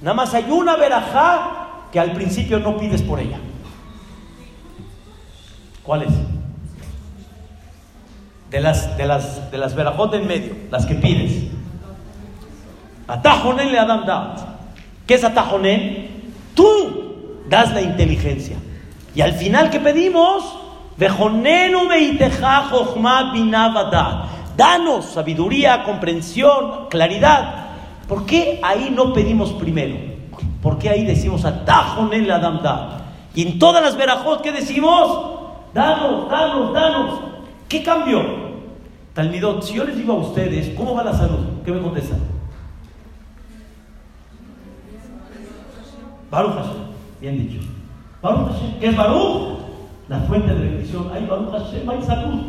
Nada 0.00 0.14
más 0.14 0.32
hay 0.32 0.46
una 0.50 0.76
verajá 0.76 1.86
que 1.92 2.00
al 2.00 2.12
principio 2.12 2.58
no 2.58 2.78
pides 2.78 3.02
por 3.02 3.20
ella. 3.20 3.38
¿Cuál 5.82 6.02
es? 6.02 6.12
De 8.50 8.60
las, 8.60 8.96
de 8.96 9.06
las, 9.06 9.50
de 9.50 9.58
las 9.58 9.74
verajot 9.74 10.14
en 10.14 10.26
medio, 10.26 10.56
las 10.70 10.86
que 10.86 10.94
pides. 10.94 11.44
Atajonen 13.06 13.70
le 13.70 13.78
Adam 13.78 14.06
Dat. 14.06 14.38
¿Qué 15.06 15.14
es 15.14 15.24
atajonen? 15.24 16.32
Tú 16.54 17.44
das 17.48 17.72
la 17.72 17.82
inteligencia. 17.82 18.56
Y 19.14 19.20
al 19.20 19.32
final, 19.32 19.70
¿qué 19.70 19.80
pedimos? 19.80 20.44
Danos 24.56 25.04
sabiduría, 25.04 25.84
comprensión, 25.84 26.88
claridad. 26.90 27.66
¿Por 28.08 28.26
qué 28.26 28.58
ahí 28.62 28.92
no 28.94 29.12
pedimos 29.12 29.52
primero? 29.52 29.96
¿Por 30.60 30.78
qué 30.78 30.88
ahí 30.90 31.04
decimos 31.04 31.44
atajonen 31.44 32.26
le 32.26 32.32
Adam 32.32 32.60
Dat? 32.62 33.00
Y 33.34 33.42
en 33.42 33.58
todas 33.60 33.82
las 33.82 33.96
verajot, 33.96 34.42
¿qué 34.42 34.50
decimos? 34.50 35.36
Danos, 35.72 36.28
danos, 36.28 36.72
danos. 36.72 37.20
¿Qué 37.68 37.84
cambio? 37.84 38.48
Talmidot, 39.14 39.62
si 39.62 39.74
yo 39.74 39.84
les 39.84 39.96
digo 39.96 40.14
a 40.14 40.16
ustedes, 40.16 40.74
¿cómo 40.76 40.94
va 40.94 41.04
la 41.04 41.12
salud? 41.12 41.62
¿Qué 41.64 41.70
me 41.70 41.80
contestan? 41.80 42.18
Baruch 46.30 46.54
Hashem, 46.54 46.82
bien 47.20 47.38
dicho. 47.38 47.64
Baruch 48.20 48.52
Hashem, 48.52 48.80
¿qué 48.80 48.88
es 48.88 48.96
Baruch? 48.96 49.67
La 50.08 50.20
fuente 50.20 50.54
de 50.54 50.60
bendición. 50.60 51.10
Hay 51.12 51.26
Baruch 51.26 51.50
Hashem, 51.50 51.88
hay 51.88 52.02
salud. 52.02 52.40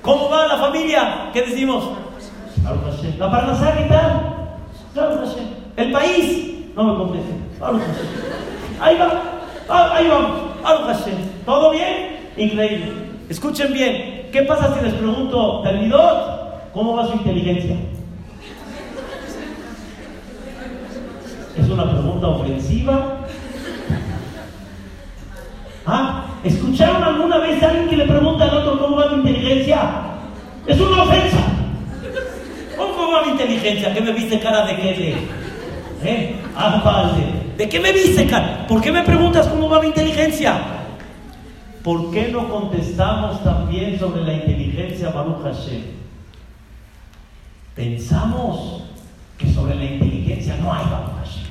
¿Cómo 0.00 0.30
va 0.30 0.46
la 0.46 0.56
familia? 0.56 1.30
¿Qué 1.32 1.42
decimos? 1.42 1.84
Baruch 2.62 2.84
Hashem. 2.84 3.18
¿La 3.18 3.30
Parnasá 3.30 3.76
qué 3.76 3.84
tal? 3.84 4.58
Baruch 4.94 5.28
Hashem. 5.28 5.44
¿El 5.76 5.92
país? 5.92 6.74
No 6.74 6.84
me 6.84 7.14
Hashem. 7.14 7.82
Ahí 8.80 8.96
va. 8.98 9.22
Ah, 9.68 9.92
ahí 9.96 10.08
vamos. 10.08 10.62
Baruch 10.62 10.86
Hashem. 10.86 11.16
¿Todo 11.44 11.72
bien? 11.72 12.16
Increíble. 12.36 12.92
Escuchen 13.28 13.72
bien. 13.74 14.28
¿Qué 14.32 14.42
pasa 14.42 14.74
si 14.74 14.84
les 14.84 14.94
pregunto, 14.94 15.62
Talmidot, 15.62 16.72
cómo 16.72 16.96
va 16.96 17.06
su 17.06 17.14
inteligencia? 17.14 17.76
Es 21.56 21.68
una 21.68 21.90
pregunta 21.90 22.28
ofensiva. 22.28 23.18
¿Ah? 25.86 26.27
¿Escucharon 26.44 27.02
alguna 27.02 27.38
vez 27.38 27.62
a 27.62 27.70
alguien 27.70 27.88
que 27.88 27.96
le 27.96 28.06
pregunta 28.06 28.44
al 28.44 28.58
otro 28.58 28.78
cómo 28.78 28.96
va 28.96 29.08
mi 29.08 29.16
inteligencia? 29.16 29.80
Es 30.66 30.80
una 30.80 31.02
ofensa. 31.02 31.38
¿Cómo 32.76 33.12
va 33.12 33.24
mi 33.24 33.32
inteligencia? 33.32 33.92
¿Qué 33.92 34.00
me 34.00 34.12
viste 34.12 34.38
cara 34.38 34.66
de 34.66 34.76
qué? 34.76 35.16
¿Eh? 36.04 36.36
Ah. 36.56 37.12
¿De 37.56 37.68
qué 37.68 37.80
me 37.80 37.92
viste 37.92 38.26
cara? 38.26 38.66
¿Por 38.68 38.80
qué 38.80 38.92
me 38.92 39.02
preguntas 39.02 39.48
cómo 39.48 39.68
va 39.68 39.80
mi 39.80 39.88
inteligencia? 39.88 40.60
¿Por 41.82 42.12
qué 42.12 42.28
no 42.28 42.48
contestamos 42.48 43.42
también 43.42 43.98
sobre 43.98 44.22
la 44.22 44.34
inteligencia 44.34 45.10
Baruch 45.10 45.42
Hashem? 45.42 45.82
Pensamos 47.74 48.84
que 49.38 49.52
sobre 49.52 49.74
la 49.74 49.84
inteligencia 49.84 50.56
no 50.56 50.72
hay 50.72 50.84
Baruch 50.84 51.14
Hashem. 51.18 51.48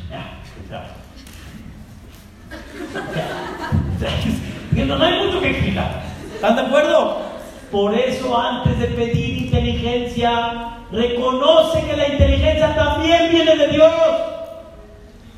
No 4.74 5.04
hay 5.04 5.26
mucho 5.26 5.42
que 5.42 5.52
explicar. 5.52 6.04
¿Están 6.34 6.56
de 6.56 6.62
acuerdo? 6.64 7.22
Por 7.72 7.94
eso 7.94 8.40
antes 8.40 8.80
de 8.80 8.88
pedir 8.88 9.44
inteligencia, 9.44 10.78
reconoce 10.92 11.84
que 11.86 11.98
la 11.98 12.08
inteligencia 12.08 12.76
también 12.76 13.30
viene 13.32 13.56
de 13.56 13.68
Dios. 13.68 13.92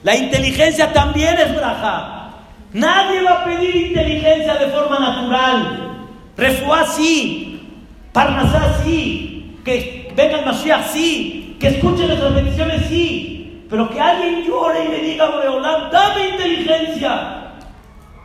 La 0.04 0.16
inteligencia 0.16 0.94
también 0.94 1.38
es 1.38 1.56
braja. 1.56 2.32
Nadie 2.74 3.24
va 3.24 3.32
a 3.32 3.46
pedir 3.46 3.76
inteligencia 3.76 4.56
de 4.56 4.68
forma 4.68 5.00
natural. 5.00 6.08
Refuá 6.38 6.86
sí, 6.86 7.68
Parnasá 8.14 8.82
sí, 8.84 9.58
que 9.66 10.12
venga 10.16 10.40
el 10.40 10.46
Mashiach 10.46 10.88
sí, 10.88 11.58
que 11.60 11.68
escuchen 11.68 12.08
nuestras 12.08 12.34
bendiciones 12.36 12.86
sí, 12.88 13.66
pero 13.70 13.90
que 13.90 14.00
alguien 14.00 14.46
llore 14.46 14.86
y 14.86 14.90
me 14.90 14.98
diga, 15.00 15.30
Boreolam, 15.30 15.92
dame 15.92 16.30
inteligencia. 16.30 17.49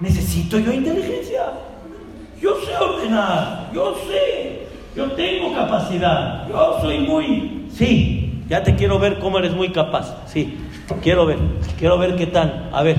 Necesito 0.05 0.59
yo 0.59 0.71
inteligencia. 0.71 1.45
Yo 2.39 2.61
sé 2.61 2.77
ordenar, 2.77 3.71
yo 3.73 3.97
sé, 4.07 4.67
yo 4.95 5.11
tengo 5.13 5.55
capacidad, 5.55 6.47
yo 6.47 6.79
soy 6.83 6.99
muy... 6.99 7.67
Sí, 7.71 8.45
ya 8.47 8.63
te 8.63 8.75
quiero 8.75 8.99
ver 8.99 9.19
cómo 9.19 9.39
eres 9.39 9.55
muy 9.55 9.73
capaz, 9.73 10.15
sí, 10.27 10.59
quiero 11.03 11.25
ver, 11.25 11.39
quiero 11.79 11.97
ver 11.97 12.17
qué 12.17 12.27
tal. 12.27 12.69
A 12.71 12.83
ver, 12.83 12.97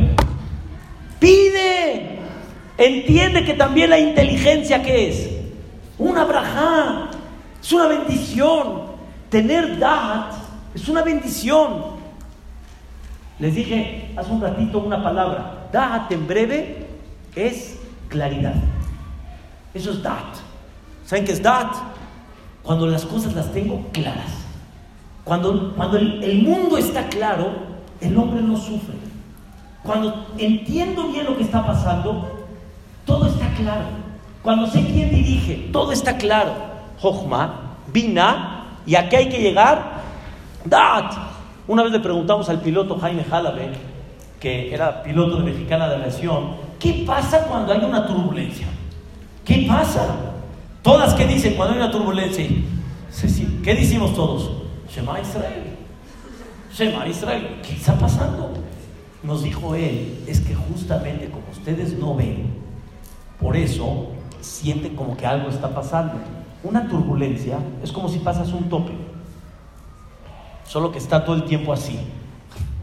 Pide. 1.20 2.20
Entiende 2.78 3.46
que 3.46 3.54
también 3.54 3.92
la 3.92 4.00
inteligencia 4.00 4.82
que 4.82 5.10
es 5.10 5.30
una 5.98 6.26
braja, 6.26 7.10
es 7.62 7.72
una 7.72 7.88
bendición. 7.88 8.96
Tener 9.30 9.80
dat 9.80 10.34
es 10.74 10.88
una 10.90 11.04
bendición. 11.04 11.96
Les 13.40 13.56
dije 13.56 14.12
hace 14.16 14.32
un 14.32 14.42
ratito 14.42 14.80
una 14.80 15.02
palabra. 15.02 15.68
Dat 15.72 16.12
en 16.12 16.28
breve 16.28 16.85
es 17.36 17.80
claridad. 18.10 18.56
Eso 19.74 19.92
es 19.92 20.02
dat. 20.02 20.36
¿Saben 21.06 21.26
qué 21.26 21.34
es 21.34 21.44
dat? 21.44 21.74
Cuando 22.64 22.88
las 22.88 23.06
cosas 23.06 23.34
las 23.34 23.52
tengo 23.52 23.86
claras. 23.92 24.32
Cuando, 25.24 25.74
cuando 25.76 25.98
el 25.98 26.44
mundo 26.44 26.78
está 26.78 27.08
claro, 27.10 27.54
el 28.02 28.18
hombre 28.18 28.42
no 28.42 28.58
sufre. 28.58 28.96
Cuando 29.84 30.26
entiendo 30.38 31.10
bien 31.10 31.26
lo 31.26 31.38
que 31.38 31.44
está 31.44 31.66
pasando, 31.66 32.48
todo 33.06 33.28
está 33.28 33.48
claro. 33.54 33.86
Cuando 34.42 34.68
sé 34.68 34.84
quién 34.86 35.12
dirige, 35.12 35.70
todo 35.72 35.92
está 35.92 36.18
claro. 36.18 36.54
Jochma, 37.00 37.76
Bina, 37.92 38.80
y 38.86 38.96
aquí 38.96 39.16
hay 39.16 39.30
que 39.30 39.40
llegar, 39.40 40.02
Dat. 40.64 41.14
Una 41.68 41.84
vez 41.84 41.92
le 41.92 42.00
preguntamos 42.00 42.50
al 42.50 42.62
piloto 42.62 42.98
Jaime 43.00 43.24
Jalabe, 43.24 43.72
que 44.40 44.74
era 44.74 45.04
piloto 45.04 45.38
de 45.38 45.44
Mexicana 45.44 45.88
de 45.88 45.96
Aviación, 45.96 46.65
¿qué 46.80 47.04
pasa 47.06 47.46
cuando 47.48 47.74
hay 47.74 47.84
una 47.84 48.06
turbulencia? 48.06 48.68
¿Qué 49.44 49.66
pasa? 49.68 50.08
Todas 50.82 51.14
que 51.14 51.26
dicen 51.26 51.56
cuando 51.56 51.74
hay 51.76 51.82
una 51.82 51.92
turbulencia. 51.92 52.48
¿Qué 53.64 53.76
decimos 53.76 54.14
todos? 54.14 54.52
Shema 54.94 55.20
Israel. 55.20 55.64
Shema 56.74 57.08
Israel. 57.08 57.60
¿Qué 57.64 57.74
está 57.74 57.98
pasando? 57.98 58.66
nos 59.26 59.44
dijo 59.44 59.76
él, 59.76 60.24
es 60.28 60.40
que 60.40 60.54
justamente 60.54 61.30
como 61.30 61.46
ustedes 61.52 61.98
no 61.98 62.16
ven, 62.16 62.54
por 63.40 63.58
eso 63.58 64.10
sienten 64.40 64.96
como 64.96 65.18
que 65.18 65.26
algo 65.26 65.50
está 65.50 65.74
pasando. 65.74 66.14
Una 66.64 66.88
turbulencia 66.88 67.58
es 67.84 67.92
como 67.92 68.08
si 68.08 68.20
pasas 68.20 68.52
un 68.54 68.70
tope, 68.70 68.94
solo 70.68 70.92
que 70.92 71.00
está 71.00 71.26
todo 71.26 71.36
el 71.36 71.46
tiempo 71.46 71.74
así. 71.74 72.00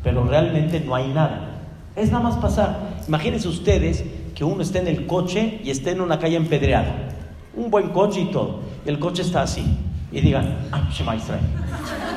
pero 0.02 0.24
realmente 0.24 0.80
no 0.80 0.96
hay 0.96 1.08
nada. 1.12 1.51
Es 1.94 2.10
nada 2.10 2.24
más 2.24 2.36
pasar. 2.36 2.94
Imagínense 3.06 3.48
ustedes 3.48 4.04
que 4.34 4.44
uno 4.44 4.62
esté 4.62 4.78
en 4.78 4.88
el 4.88 5.06
coche 5.06 5.60
y 5.62 5.70
esté 5.70 5.90
en 5.90 6.00
una 6.00 6.18
calle 6.18 6.36
empedreada. 6.36 7.08
Un 7.54 7.70
buen 7.70 7.90
coche 7.90 8.20
y 8.20 8.24
todo. 8.26 8.60
El 8.86 8.98
coche 8.98 9.22
está 9.22 9.42
así. 9.42 9.64
Y 10.10 10.20
digan, 10.20 10.56
ah, 10.72 10.88
Shema 10.90 11.16
Israel. 11.16 11.42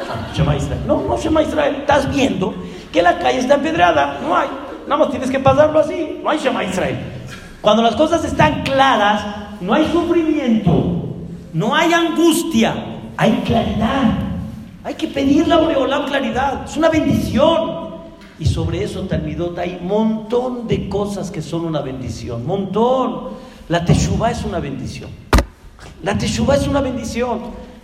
Ah, 0.09 0.33
Shema 0.33 0.55
Israel. 0.55 0.81
No, 0.87 1.03
no 1.03 1.17
Shema 1.17 1.43
Israel. 1.43 1.75
Estás 1.79 2.13
viendo 2.13 2.53
que 2.91 3.01
la 3.01 3.19
calle 3.19 3.39
está 3.39 3.55
empedreada. 3.55 4.19
No 4.21 4.35
hay. 4.35 4.47
Nada 4.87 4.97
más 4.97 5.11
tienes 5.11 5.29
que 5.29 5.39
pasarlo 5.39 5.79
así. 5.79 6.19
No 6.23 6.29
hay 6.29 6.39
Shema 6.39 6.63
Israel. 6.63 6.97
Cuando 7.61 7.81
las 7.81 7.95
cosas 7.95 8.23
están 8.23 8.63
claras, 8.63 9.25
no 9.59 9.73
hay 9.73 9.87
sufrimiento, 9.91 11.15
no 11.53 11.73
hay 11.73 11.91
angustia, 11.91 12.75
hay 13.17 13.31
claridad. 13.45 14.19
Hay 14.83 14.93
que 14.93 15.07
pedirle 15.07 15.53
a 15.53 15.57
Boreolam 15.57 16.05
claridad. 16.05 16.65
Es 16.65 16.77
una 16.77 16.89
bendición. 16.89 17.84
Y 18.37 18.45
sobre 18.45 18.83
eso, 18.83 19.01
Talmidot, 19.03 19.57
hay 19.59 19.77
un 19.81 19.87
montón 19.87 20.67
de 20.67 20.89
cosas 20.89 21.31
que 21.31 21.41
son 21.41 21.65
una 21.65 21.81
bendición. 21.81 22.45
Montón. 22.45 23.29
La 23.69 23.85
Teshuvah 23.85 24.31
es 24.31 24.43
una 24.43 24.59
bendición. 24.59 25.09
La 26.03 26.17
Teshuvah 26.17 26.55
es 26.55 26.67
una 26.67 26.81
bendición. 26.81 27.39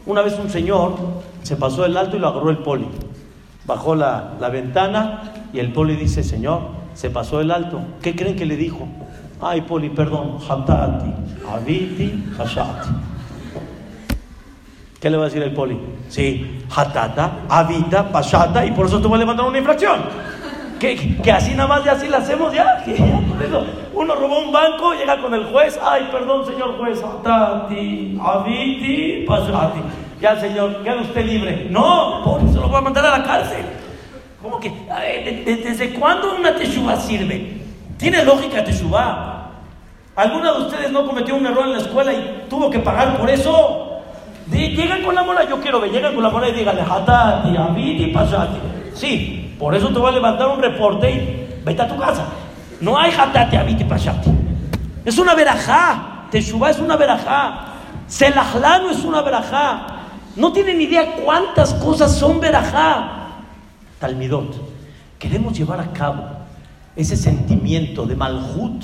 Una 0.06 0.22
vez 0.22 0.38
un 0.38 0.50
señor 0.50 0.96
se 1.44 1.56
pasó 1.56 1.86
el 1.86 1.96
alto 1.96 2.18
y 2.18 2.20
lo 2.20 2.28
agarró 2.28 2.50
el 2.50 2.58
poli. 2.60 2.88
Bajó 3.66 3.96
la, 3.96 4.34
la 4.40 4.50
ventana 4.50 5.34
y 5.54 5.60
el 5.60 5.72
poli 5.72 5.96
dice, 5.96 6.24
Señor, 6.24 6.62
se 6.94 7.10
pasó 7.10 7.40
el 7.40 7.52
alto. 7.52 7.82
¿Qué 8.02 8.16
creen 8.16 8.36
que 8.36 8.46
le 8.46 8.58
dijo? 8.58 8.88
Ay, 9.40 9.62
poli, 9.62 9.90
perdón. 9.90 10.38
Hatati, 10.48 11.14
Aviti, 11.50 12.26
Hashati. 12.38 12.90
¿Qué 15.02 15.10
le 15.10 15.18
va 15.18 15.24
a 15.24 15.26
decir 15.26 15.42
el 15.42 15.52
poli? 15.52 15.80
Sí, 16.10 16.60
hatata, 16.76 17.40
avita, 17.50 18.12
pashata, 18.12 18.64
y 18.64 18.72
por 18.72 18.86
eso 18.86 19.02
tú 19.02 19.10
vas 19.10 19.16
a 19.16 19.20
levantar 19.20 19.48
una 19.48 19.58
infracción. 19.58 20.00
Que, 20.82 21.32
así 21.32 21.54
nada 21.54 21.68
más 21.68 21.84
de 21.84 21.92
así 21.92 22.08
la 22.08 22.18
hacemos 22.18 22.52
ya. 22.54 22.84
Uno 23.94 24.16
robó 24.16 24.40
un 24.40 24.52
banco, 24.52 24.94
llega 24.94 25.22
con 25.22 25.32
el 25.36 25.46
juez, 25.46 25.80
ay, 25.84 26.10
perdón, 26.12 26.44
señor 26.46 26.76
juez, 26.80 27.00
aviti, 28.24 29.24
pashati. 29.28 29.80
Ya, 30.20 30.40
señor, 30.40 30.82
queda 30.84 31.02
usted 31.02 31.26
libre. 31.26 31.68
No, 31.70 32.22
por 32.24 32.42
eso 32.42 32.62
lo 32.62 32.68
voy 32.68 32.78
a 32.78 32.82
mandar 32.82 33.06
a 33.06 33.18
la 33.20 33.24
cárcel. 33.24 33.64
¿Cómo 34.42 34.60
que? 34.60 34.72
A 34.92 35.00
ver, 35.00 35.24
¿de- 35.26 35.44
de- 35.56 35.64
¿Desde 35.70 35.94
cuándo 35.94 36.36
una 36.36 36.56
teshuva 36.56 36.96
sirve? 36.96 37.62
¿Tiene 37.98 38.24
lógica 38.24 38.64
teshuva? 38.64 39.52
¿Alguna 40.16 40.52
de 40.54 40.62
ustedes 40.62 40.92
no 40.92 41.06
cometió 41.06 41.36
un 41.36 41.46
error 41.46 41.66
en 41.66 41.74
la 41.74 41.78
escuela 41.80 42.12
y 42.12 42.44
tuvo 42.50 42.70
que 42.70 42.80
pagar 42.80 43.18
por 43.18 43.30
eso? 43.30 43.88
Llegan 44.52 45.04
con 45.04 45.14
la 45.16 45.24
mora, 45.24 45.48
yo 45.48 45.60
quiero 45.62 45.80
ver, 45.80 45.92
llegan 45.92 46.14
con 46.14 46.24
la 46.24 46.30
mora 46.30 46.50
y 46.50 46.54
díganle, 46.54 46.82
hatati, 46.82 47.56
aviti, 47.56 48.08
pashati. 48.08 48.58
Sí, 48.94 49.41
por 49.62 49.76
eso 49.76 49.90
te 49.90 50.00
voy 50.00 50.10
a 50.10 50.14
levantar 50.14 50.48
un 50.48 50.60
reporte 50.60 51.12
y 51.12 51.62
vete 51.64 51.84
a 51.84 51.88
tu 51.88 51.96
casa. 51.96 52.26
No 52.80 52.98
hay 52.98 53.12
hatati, 53.12 53.56
aviti, 53.56 53.84
pashati. 53.84 54.32
Es 55.06 55.20
una 55.20 55.36
verajá. 55.36 56.26
Teshuvah 56.32 56.72
es 56.72 56.80
una 56.80 56.98
verajá. 56.98 57.68
Selajlá 58.08 58.80
no 58.80 58.90
es 58.90 59.04
una 59.04 59.22
verajá. 59.22 59.86
No 60.36 60.52
tienen 60.52 60.82
idea 60.82 61.16
cuántas 61.24 61.76
cosas 61.76 62.16
son 62.16 62.40
verajá. 62.40 63.28
Talmidot, 64.00 64.56
queremos 65.20 65.56
llevar 65.56 65.80
a 65.80 65.94
cabo 65.94 66.24
ese 66.96 67.16
sentimiento 67.16 68.08
de 68.08 68.16
malhut, 68.16 68.84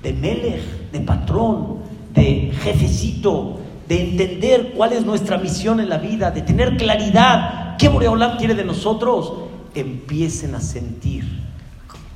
de 0.00 0.12
melech, 0.12 0.92
de 0.92 1.00
patrón, 1.00 1.78
de 2.12 2.52
jefecito, 2.62 3.58
de 3.88 4.00
entender 4.00 4.74
cuál 4.76 4.92
es 4.92 5.04
nuestra 5.04 5.38
misión 5.38 5.80
en 5.80 5.88
la 5.88 5.98
vida, 5.98 6.30
de 6.30 6.42
tener 6.42 6.76
claridad. 6.76 7.76
¿Qué 7.78 7.88
Boreolam 7.88 8.36
quiere 8.36 8.54
de 8.54 8.64
nosotros? 8.64 9.32
Empiecen 9.74 10.54
a 10.54 10.60
sentir 10.60 11.24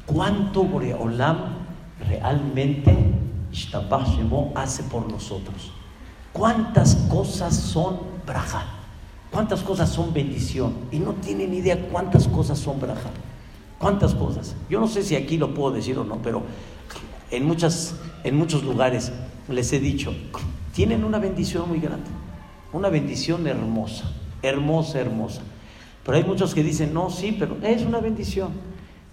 cuánto 0.06 0.64
Boreolam 0.64 1.58
realmente 2.08 2.94
hace 4.54 4.82
por 4.84 5.10
nosotros. 5.10 5.72
¿Cuántas 6.32 6.94
cosas 7.10 7.56
son 7.56 7.98
braja? 8.26 8.64
¿Cuántas 9.30 9.62
cosas 9.62 9.90
son 9.90 10.12
bendición? 10.12 10.74
Y 10.92 10.98
no 10.98 11.14
tienen 11.14 11.52
idea 11.54 11.88
cuántas 11.90 12.28
cosas 12.28 12.58
son 12.58 12.80
braja. 12.80 13.10
¿Cuántas 13.78 14.14
cosas? 14.14 14.54
Yo 14.68 14.80
no 14.80 14.88
sé 14.88 15.02
si 15.02 15.16
aquí 15.16 15.36
lo 15.36 15.54
puedo 15.54 15.72
decir 15.72 15.98
o 15.98 16.04
no, 16.04 16.16
pero 16.22 16.42
en, 17.30 17.46
muchas, 17.46 17.94
en 18.24 18.36
muchos 18.36 18.64
lugares 18.64 19.12
les 19.48 19.72
he 19.72 19.80
dicho, 19.80 20.12
tienen 20.74 21.04
una 21.04 21.18
bendición 21.18 21.68
muy 21.68 21.78
grande, 21.78 22.08
una 22.72 22.88
bendición 22.88 23.46
hermosa, 23.46 24.10
hermosa, 24.42 25.00
hermosa. 25.00 25.42
Pero 26.08 26.16
hay 26.16 26.24
muchos 26.24 26.54
que 26.54 26.62
dicen, 26.62 26.94
no, 26.94 27.10
sí, 27.10 27.36
pero 27.38 27.58
es 27.62 27.82
una 27.82 27.98
bendición. 28.00 28.48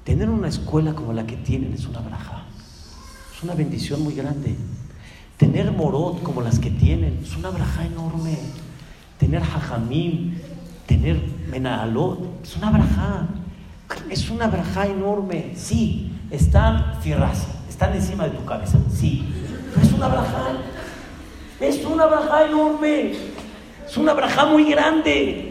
Tener 0.06 0.30
una 0.30 0.48
escuela 0.48 0.94
como 0.94 1.12
la 1.12 1.28
que 1.28 1.36
tienen 1.36 1.74
es 1.74 1.86
una 1.88 2.00
braja. 2.00 2.46
Es 3.36 3.44
una 3.44 3.54
bendición 3.54 4.02
muy 4.02 4.14
grande. 4.14 4.56
Tener 5.36 5.74
morot 5.74 6.24
como 6.24 6.42
las 6.42 6.58
que 6.58 6.70
tienen 6.70 7.20
es 7.22 7.36
una 7.36 7.50
braja 7.50 7.86
enorme. 7.86 8.38
Tener 9.18 9.42
hajamim, 9.42 10.36
tener 10.86 11.22
menalot, 11.50 12.42
es 12.42 12.56
una 12.56 12.72
braja. 12.72 13.28
Es 14.10 14.30
una 14.30 14.48
braja 14.48 14.88
enorme. 14.88 15.52
Sí, 15.54 16.14
están 16.32 17.02
fierras, 17.02 17.46
están 17.68 17.94
encima 17.94 18.24
de 18.24 18.38
tu 18.38 18.46
cabeza. 18.46 18.78
Sí, 18.90 19.22
pero 19.74 19.86
es 19.86 19.92
una 19.92 20.08
braja. 20.08 20.44
Es 21.60 21.84
una 21.84 22.06
braja 22.06 22.46
enorme. 22.46 23.12
Es 23.86 23.98
una 23.98 24.14
braja 24.14 24.46
muy 24.46 24.72
grande. 24.72 25.45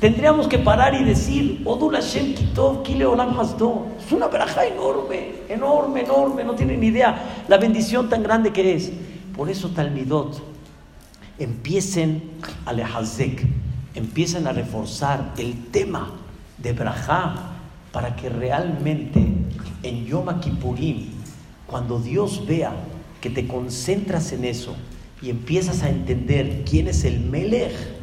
Tendríamos 0.00 0.46
que 0.46 0.58
parar 0.58 0.94
y 0.94 1.04
decir, 1.04 1.62
Odul 1.64 1.94
Hashem 1.94 2.34
Kitov, 2.34 2.82
Kile 2.82 3.06
Olam. 3.06 3.34
Es 3.40 4.12
una 4.12 4.26
braja 4.26 4.66
enorme, 4.66 5.36
enorme, 5.48 6.02
enorme, 6.02 6.44
no 6.44 6.54
tienen 6.54 6.80
ni 6.80 6.88
idea 6.88 7.44
la 7.48 7.56
bendición 7.56 8.10
tan 8.10 8.22
grande 8.22 8.52
que 8.52 8.74
es. 8.74 8.92
Por 9.34 9.48
eso 9.48 9.70
Talmidot, 9.70 10.42
empiecen 11.38 12.22
a 12.66 12.74
lehazek, 12.74 13.46
empiecen 13.94 14.46
a 14.46 14.52
reforzar 14.52 15.32
el 15.38 15.66
tema 15.68 16.12
de 16.58 16.74
brajá 16.74 17.52
para 17.90 18.16
que 18.16 18.28
realmente 18.28 19.26
en 19.82 20.04
Yom 20.04 20.40
Kippurim, 20.40 21.06
cuando 21.66 21.98
Dios 21.98 22.46
vea 22.46 22.72
que 23.22 23.30
te 23.30 23.46
concentras 23.46 24.32
en 24.32 24.44
eso 24.44 24.76
y 25.22 25.30
empiezas 25.30 25.82
a 25.82 25.88
entender 25.88 26.64
quién 26.68 26.88
es 26.88 27.04
el 27.04 27.20
Melech, 27.20 27.95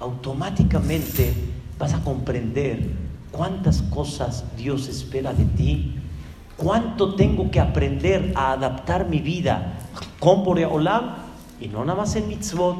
automáticamente 0.00 1.34
vas 1.78 1.94
a 1.94 2.02
comprender 2.02 2.90
cuántas 3.30 3.82
cosas 3.82 4.44
Dios 4.56 4.88
espera 4.88 5.32
de 5.32 5.44
ti, 5.44 5.96
cuánto 6.56 7.14
tengo 7.14 7.50
que 7.50 7.60
aprender 7.60 8.32
a 8.34 8.52
adaptar 8.52 9.08
mi 9.08 9.20
vida 9.20 9.78
con 10.18 10.44
Boreolam 10.44 11.14
y 11.60 11.68
no 11.68 11.84
nada 11.84 11.98
más 11.98 12.16
en 12.16 12.28
mitzvot, 12.28 12.76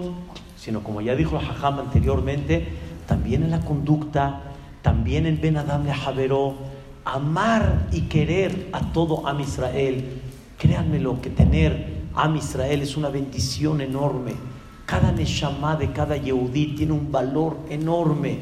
sino 0.56 0.83
como 0.83 1.00
ya 1.00 1.14
dijo 1.14 1.38
el 1.38 1.46
Hajam 1.46 1.78
anteriormente, 1.78 2.68
también 3.06 3.42
en 3.42 3.50
la 3.50 3.61
conducta, 3.61 4.42
también 4.83 5.26
en 5.26 5.40
Ben 5.40 5.56
Adam 5.56 5.85
le 5.85 5.94
Javeró, 5.94 6.54
amar 7.04 7.88
y 7.92 8.02
querer 8.02 8.68
a 8.72 8.92
todo 8.92 9.26
Am 9.26 9.40
Israel. 9.40 10.20
Créanmelo 10.59 11.20
que 11.20 11.30
tener 11.30 12.00
Am 12.14 12.37
Israel 12.37 12.83
es 12.83 12.96
una 12.96 13.09
bendición 13.09 13.80
enorme. 13.80 14.35
Cada 14.90 15.12
Neshama 15.12 15.76
de 15.76 15.92
cada 15.92 16.16
Yehudí 16.16 16.74
tiene 16.74 16.90
un 16.90 17.12
valor 17.12 17.59
enorme. 17.68 18.40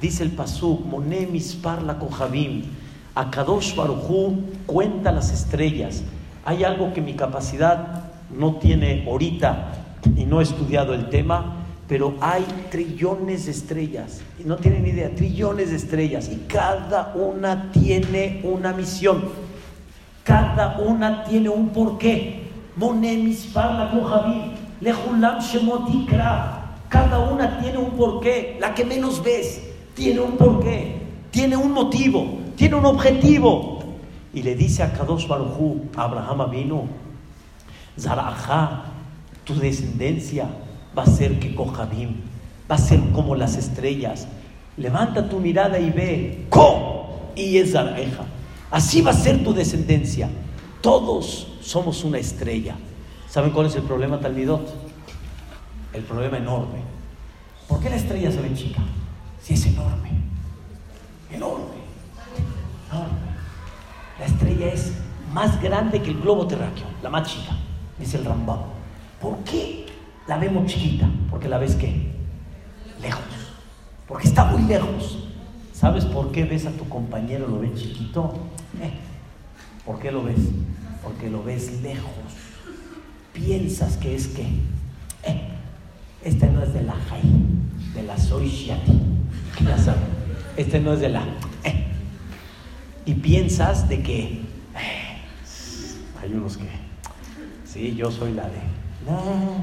Dice 0.00 0.22
el 0.22 0.30
Pasuk, 0.30 0.86
Moné 0.86 1.26
mispar 1.26 1.82
la 1.82 1.98
Kohabim. 1.98 2.62
Akadosh 3.16 3.74
Barujú 3.74 4.44
cuenta 4.64 5.10
las 5.10 5.32
estrellas. 5.32 6.04
Hay 6.44 6.62
algo 6.62 6.92
que 6.92 7.00
mi 7.00 7.14
capacidad 7.14 8.04
no 8.30 8.58
tiene 8.58 9.06
ahorita 9.08 9.72
y 10.14 10.24
no 10.24 10.38
he 10.38 10.44
estudiado 10.44 10.94
el 10.94 11.10
tema, 11.10 11.64
pero 11.88 12.14
hay 12.20 12.44
trillones 12.70 13.46
de 13.46 13.50
estrellas. 13.50 14.20
Y 14.38 14.44
no 14.44 14.54
tienen 14.54 14.86
idea, 14.86 15.12
trillones 15.16 15.70
de 15.70 15.76
estrellas. 15.78 16.30
Y 16.32 16.44
cada 16.46 17.12
una 17.16 17.72
tiene 17.72 18.40
una 18.44 18.72
misión. 18.72 19.24
Cada 20.22 20.78
una 20.78 21.24
tiene 21.24 21.48
un 21.48 21.70
porqué. 21.70 22.44
Moné 22.76 23.16
mispar 23.16 23.74
la 23.74 23.90
Kohabim. 23.90 24.57
Lehulam 24.80 25.40
Shemot 25.40 25.88
Ikra. 25.90 26.64
Cada 26.88 27.18
una 27.18 27.58
tiene 27.60 27.78
un 27.78 27.90
porqué. 27.90 28.56
La 28.60 28.74
que 28.74 28.84
menos 28.84 29.22
ves 29.22 29.60
tiene 29.94 30.20
un 30.20 30.36
porqué, 30.36 30.94
tiene 31.32 31.56
un 31.56 31.72
motivo, 31.72 32.38
tiene 32.56 32.76
un 32.76 32.86
objetivo. 32.86 33.80
Y 34.32 34.42
le 34.42 34.54
dice 34.54 34.84
a 34.84 34.92
Kadosh 34.92 35.26
Barujú, 35.26 35.88
Abraham 35.96 36.42
Avinu, 36.42 36.86
Zarajá, 37.98 38.84
tu 39.44 39.54
descendencia 39.56 40.46
va 40.96 41.02
a 41.02 41.06
ser 41.06 41.40
que 41.40 41.54
Kohabim, 41.54 42.14
va 42.70 42.76
a 42.76 42.78
ser 42.78 43.00
como 43.12 43.34
las 43.34 43.56
estrellas. 43.56 44.28
Levanta 44.76 45.28
tu 45.28 45.40
mirada 45.40 45.80
y 45.80 45.90
ve, 45.90 46.46
Ko 46.48 47.32
y 47.34 47.58
es 47.58 47.72
Zaraja. 47.72 48.24
Así 48.70 49.02
va 49.02 49.10
a 49.10 49.14
ser 49.14 49.42
tu 49.42 49.52
descendencia. 49.52 50.28
Todos 50.80 51.48
somos 51.60 52.04
una 52.04 52.18
estrella. 52.18 52.76
¿Saben 53.28 53.50
cuál 53.50 53.66
es 53.66 53.76
el 53.76 53.82
problema, 53.82 54.18
Talmidot? 54.18 54.74
El 55.92 56.02
problema 56.02 56.38
enorme. 56.38 56.80
¿Por 57.68 57.80
qué 57.80 57.90
la 57.90 57.96
estrella 57.96 58.32
se 58.32 58.40
ve 58.40 58.54
chica? 58.54 58.80
Si 59.42 59.54
es 59.54 59.66
enorme. 59.66 60.10
Enorme. 61.30 61.76
No, 62.90 63.04
la 64.18 64.24
estrella 64.24 64.72
es 64.72 64.94
más 65.32 65.60
grande 65.60 66.00
que 66.00 66.10
el 66.10 66.20
globo 66.20 66.46
terráqueo, 66.46 66.86
la 67.02 67.10
más 67.10 67.28
chica, 67.28 67.52
dice 67.98 68.16
el 68.16 68.24
Rambam. 68.24 68.60
¿Por 69.20 69.36
qué 69.44 69.86
la 70.26 70.38
vemos 70.38 70.66
chiquita? 70.66 71.08
Porque 71.30 71.48
la 71.48 71.58
ves 71.58 71.74
qué? 71.74 72.10
Lejos. 73.02 73.22
Porque 74.06 74.26
está 74.26 74.46
muy 74.46 74.62
lejos. 74.62 75.28
¿Sabes 75.74 76.06
por 76.06 76.32
qué 76.32 76.44
ves 76.44 76.64
a 76.64 76.70
tu 76.70 76.88
compañero, 76.88 77.46
lo 77.46 77.60
ves 77.60 77.74
chiquito? 77.74 78.34
Eh, 78.80 78.90
¿Por 79.84 79.98
qué 79.98 80.10
lo 80.10 80.24
ves? 80.24 80.40
Porque 81.04 81.28
lo 81.28 81.44
ves 81.44 81.82
lejos. 81.82 82.47
Piensas 83.44 83.96
que 83.96 84.16
es 84.16 84.26
que, 84.28 84.42
eh, 84.42 85.48
este 86.24 86.48
no 86.48 86.62
es 86.62 86.74
de 86.74 86.82
la 86.82 86.94
Jai, 86.94 87.22
de 87.94 88.02
la 88.02 88.18
Soy 88.18 88.50
Este 90.56 90.80
no 90.80 90.92
es 90.92 91.00
de 91.00 91.08
la. 91.08 91.22
Eh. 91.62 91.86
Y 93.06 93.14
piensas 93.14 93.88
de 93.88 94.02
que 94.02 94.22
eh, 94.22 94.42
hay 96.20 96.32
unos 96.32 96.56
que, 96.56 96.68
sí, 97.64 97.94
yo 97.94 98.10
soy 98.10 98.32
la 98.32 98.42
de. 98.42 98.58
No, 99.06 99.62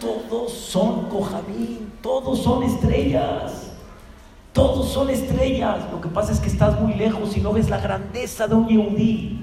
todos 0.00 0.52
son 0.52 1.08
Cojamín, 1.08 1.92
todos 2.02 2.42
son 2.42 2.64
estrellas. 2.64 3.74
Todos 4.52 4.90
son 4.90 5.10
estrellas. 5.10 5.78
Lo 5.92 6.00
que 6.00 6.08
pasa 6.08 6.32
es 6.32 6.40
que 6.40 6.48
estás 6.48 6.80
muy 6.80 6.94
lejos 6.94 7.36
y 7.36 7.40
no 7.40 7.52
ves 7.52 7.70
la 7.70 7.78
grandeza 7.78 8.48
de 8.48 8.54
un 8.54 8.66
Yehudí. 8.66 9.35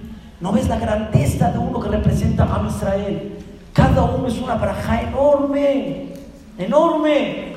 No 0.43 0.51
ves 0.51 0.67
la 0.67 0.77
grandeza 0.77 1.53
de 1.53 1.57
uno 1.57 1.79
que 1.79 1.87
representa 1.87 2.43
a 2.43 2.67
Israel. 2.67 3.39
Cada 3.71 4.03
uno 4.03 4.27
es 4.27 4.37
una 4.39 4.55
braja 4.55 5.03
enorme, 5.03 6.09
enorme. 6.57 7.53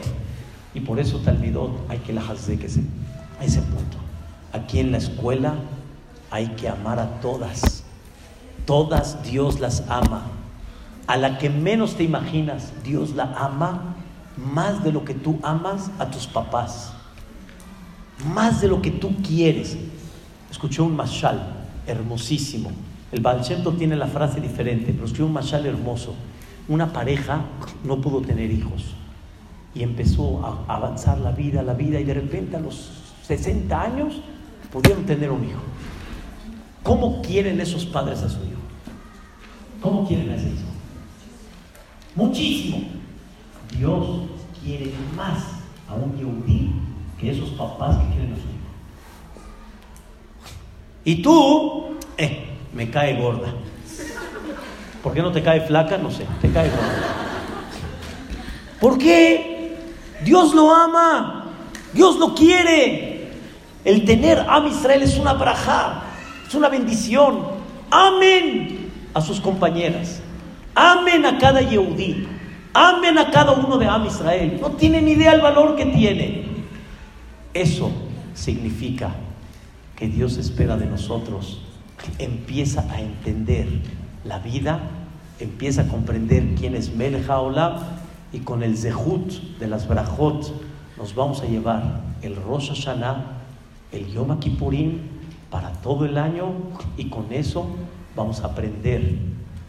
Y 0.73 0.79
por 0.79 1.01
eso 1.01 1.19
Talmidot 1.19 1.73
hay 1.89 1.99
que 1.99 2.13
la 2.13 2.23
ese, 2.23 2.83
a 3.41 3.45
ese 3.45 3.61
punto. 3.63 3.97
Aquí 4.53 4.79
en 4.79 4.93
la 4.93 4.99
escuela 4.99 5.55
hay 6.31 6.47
que 6.51 6.69
amar 6.69 7.01
a 7.01 7.21
todas. 7.21 7.83
Todas 8.67 9.21
Dios 9.25 9.59
las 9.59 9.83
ama. 9.89 10.23
A 11.09 11.17
la 11.17 11.39
que 11.39 11.51
menos 11.51 11.97
te 11.97 12.05
imaginas, 12.05 12.73
Dios 12.85 13.17
la 13.17 13.35
ama 13.37 13.97
más 14.37 14.85
de 14.85 14.93
lo 14.93 15.05
que 15.05 15.15
tú 15.15 15.41
amas 15.43 15.91
a 15.99 16.07
tus 16.07 16.29
papás 16.29 16.93
más 18.33 18.61
de 18.61 18.69
lo 18.69 18.81
que 18.81 18.93
tú 18.93 19.15
quieres. 19.23 19.77
Escuché 20.51 20.81
un 20.83 20.95
mashal 20.95 21.56
hermosísimo. 21.87 22.71
El 23.13 23.21
Baal 23.21 23.43
tiene 23.79 23.97
la 23.97 24.07
frase 24.07 24.41
diferente, 24.41 24.93
pero 24.93 25.05
escuché 25.05 25.23
un 25.23 25.33
mashal 25.33 25.67
hermoso. 25.67 26.15
Una 26.69 26.93
pareja 26.93 27.43
no 27.85 28.01
pudo 28.01 28.21
tener 28.21 28.51
hijos 28.51 28.95
y 29.75 29.83
empezó 29.83 30.45
a 30.45 30.75
avanzar 30.75 31.19
la 31.19 31.33
vida, 31.33 31.63
la 31.63 31.75
vida, 31.75 32.01
y 32.01 32.05
de 32.05 32.15
repente 32.15 32.57
a 32.57 32.61
los 32.61 32.91
60 33.27 33.81
años 33.81 34.21
pudieron 34.73 35.05
tener 35.05 35.31
un 35.31 35.45
hijo. 35.45 35.61
¿Cómo 36.83 37.21
quieren 37.21 37.61
esos 37.61 37.85
padres 37.85 38.23
a 38.23 38.29
su 38.29 38.39
hijo? 38.39 38.61
¿Cómo 39.81 40.07
quieren 40.07 40.31
a 40.31 40.37
ese 40.37 40.49
hijo? 40.49 40.69
Muchísimo. 42.15 42.79
Dios 43.77 44.23
quiere 44.63 44.93
más 45.15 45.45
a 45.89 45.95
un 45.95 46.17
yehudí 46.17 46.73
que 47.21 47.31
esos 47.31 47.51
papás 47.51 47.99
que 47.99 48.15
quieren 48.15 48.33
a 48.33 48.37
su 48.37 48.43
hijo. 48.43 48.56
Y 51.07 51.23
tú, 51.23 51.85
eh, 52.19 52.49
me 52.75 52.91
cae 52.91 53.15
gorda. 53.15 53.55
¿Por 55.05 55.15
qué 55.15 55.23
no 55.23 55.31
te 55.31 55.41
cae 55.41 55.61
flaca? 55.61 55.97
No 55.97 56.11
sé, 56.11 56.27
te 56.43 56.51
cae 56.51 56.69
gorda. 56.69 57.05
¿Por 58.81 58.99
qué? 58.99 59.77
Dios 60.25 60.53
lo 60.53 60.75
ama, 60.75 61.53
Dios 61.93 62.19
lo 62.19 62.35
quiere. 62.35 63.31
El 63.85 64.05
tener 64.05 64.45
a 64.49 64.59
Israel 64.67 65.05
es 65.05 65.17
una 65.17 65.35
braja, 65.35 66.03
es 66.45 66.53
una 66.57 66.69
bendición. 66.69 67.39
Amen 67.89 68.91
a 69.15 69.21
sus 69.21 69.39
compañeras, 69.39 70.21
amen 70.75 71.25
a 71.25 71.39
cada 71.39 71.61
Yehudí, 71.61 72.27
amen 72.75 73.17
a 73.17 73.31
cada 73.31 73.53
uno 73.53 73.79
de 73.79 73.87
Am 73.87 74.05
Israel. 74.07 74.59
No 74.61 74.73
tienen 74.73 75.07
idea 75.07 75.35
el 75.35 75.41
valor 75.41 75.77
que 75.77 75.87
tiene. 75.87 76.47
Eso 77.55 77.93
significa 78.35 79.15
que 79.97 80.09
Dios 80.09 80.37
espera 80.37 80.77
de 80.77 80.87
nosotros, 80.87 81.63
empieza 82.19 82.87
a 82.93 83.01
entender 83.01 83.67
la 84.25 84.39
vida, 84.39 84.81
empieza 85.41 85.83
a 85.83 85.89
comprender 85.89 86.55
quién 86.55 86.75
es 86.75 86.95
Melech 86.95 87.29
Olam 87.29 87.79
y 88.33 88.41
con 88.41 88.63
el 88.63 88.77
Zehut 88.77 89.59
de 89.59 89.67
las 89.67 89.89
Brajot 89.89 90.53
nos 90.99 91.15
vamos 91.15 91.43
a 91.43 91.47
llevar 91.47 92.01
el 92.23 92.37
Rosh 92.37 92.69
Hashanah, 92.69 93.25
el 93.93 94.07
Yom 94.13 94.39
Kippurim 94.39 95.01
para 95.51 95.73
todo 95.73 96.05
el 96.05 96.19
año 96.19 96.53
y 96.97 97.09
con 97.09 97.33
eso 97.33 97.67
vamos 98.15 98.41
a 98.43 98.49
aprender 98.49 99.19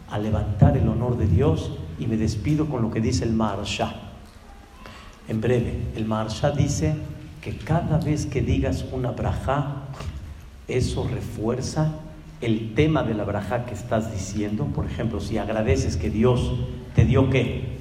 a 0.09 0.17
levantar 0.19 0.77
el 0.77 0.87
honor 0.87 1.17
de 1.17 1.27
Dios 1.27 1.71
y 1.99 2.07
me 2.07 2.17
despido 2.17 2.67
con 2.67 2.81
lo 2.81 2.91
que 2.91 3.01
dice 3.01 3.25
el 3.25 3.33
Maharsha. 3.33 3.93
En 5.27 5.41
breve, 5.41 5.81
el 5.95 6.05
Maharsha 6.05 6.51
dice 6.51 6.95
que 7.41 7.57
cada 7.57 7.97
vez 7.97 8.25
que 8.25 8.41
digas 8.41 8.85
una 8.91 9.11
braja, 9.11 9.83
eso 10.67 11.07
refuerza 11.07 11.91
el 12.41 12.75
tema 12.75 13.03
de 13.03 13.13
la 13.13 13.23
braja 13.23 13.65
que 13.65 13.73
estás 13.73 14.11
diciendo. 14.11 14.65
Por 14.65 14.85
ejemplo, 14.85 15.19
si 15.19 15.37
agradeces 15.37 15.97
que 15.97 16.09
Dios 16.09 16.53
te 16.95 17.05
dio 17.05 17.29
qué? 17.29 17.77